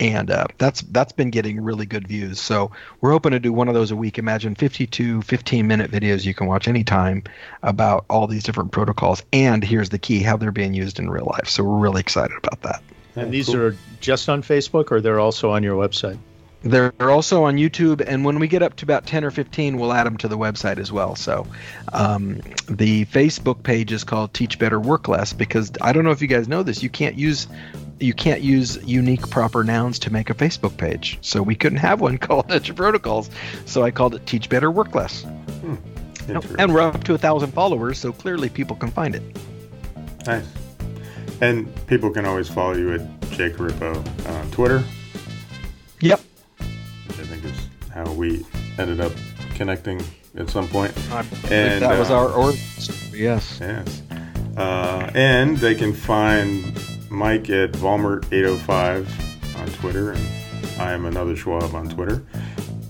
[0.01, 2.41] And uh, that's that's been getting really good views.
[2.41, 2.71] So
[3.01, 4.17] we're hoping to do one of those a week.
[4.17, 7.23] Imagine 52 15 minute videos you can watch anytime
[7.61, 9.21] about all these different protocols.
[9.31, 11.47] And here's the key: how they're being used in real life.
[11.47, 12.81] So we're really excited about that.
[13.15, 13.57] And these cool.
[13.57, 16.17] are just on Facebook, or they're also on your website.
[16.63, 19.93] They're also on YouTube, and when we get up to about 10 or 15, we'll
[19.93, 21.15] add them to the website as well.
[21.15, 21.47] So,
[21.91, 22.35] um,
[22.69, 26.27] the Facebook page is called Teach Better Work Less because I don't know if you
[26.27, 26.83] guys know this.
[26.83, 27.47] You can't use
[28.01, 31.17] you can't use unique proper nouns to make a Facebook page.
[31.21, 33.29] So we couldn't have one called EduProtocols.
[33.65, 35.25] So I called it Teach Better Work Less.
[36.27, 36.59] Interesting.
[36.59, 39.23] And we're up to a thousand followers, so clearly people can find it.
[40.25, 40.45] Nice.
[41.41, 43.95] And people can always follow you at jcorippo
[44.29, 44.83] on Twitter,
[45.99, 46.19] Yep.
[47.07, 48.45] which I think is how we
[48.77, 49.11] ended up
[49.55, 49.99] connecting
[50.37, 50.95] at some point.
[51.51, 52.59] And that was uh, our origin
[53.13, 53.59] yes.
[53.59, 54.01] Yes.
[54.57, 56.63] Uh, and they can find
[57.11, 60.25] Mike at Valmert805 on Twitter, and
[60.79, 62.23] I am another Schwab on Twitter.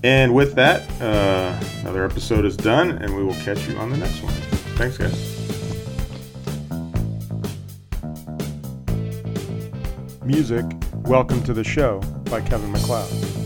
[0.04, 3.96] And with that, uh, another episode is done, and we will catch you on the
[3.96, 4.32] next one.
[4.78, 5.12] Thanks, guys.
[10.24, 10.64] Music,
[11.04, 11.98] Welcome to the Show
[12.30, 13.41] by Kevin MacLeod.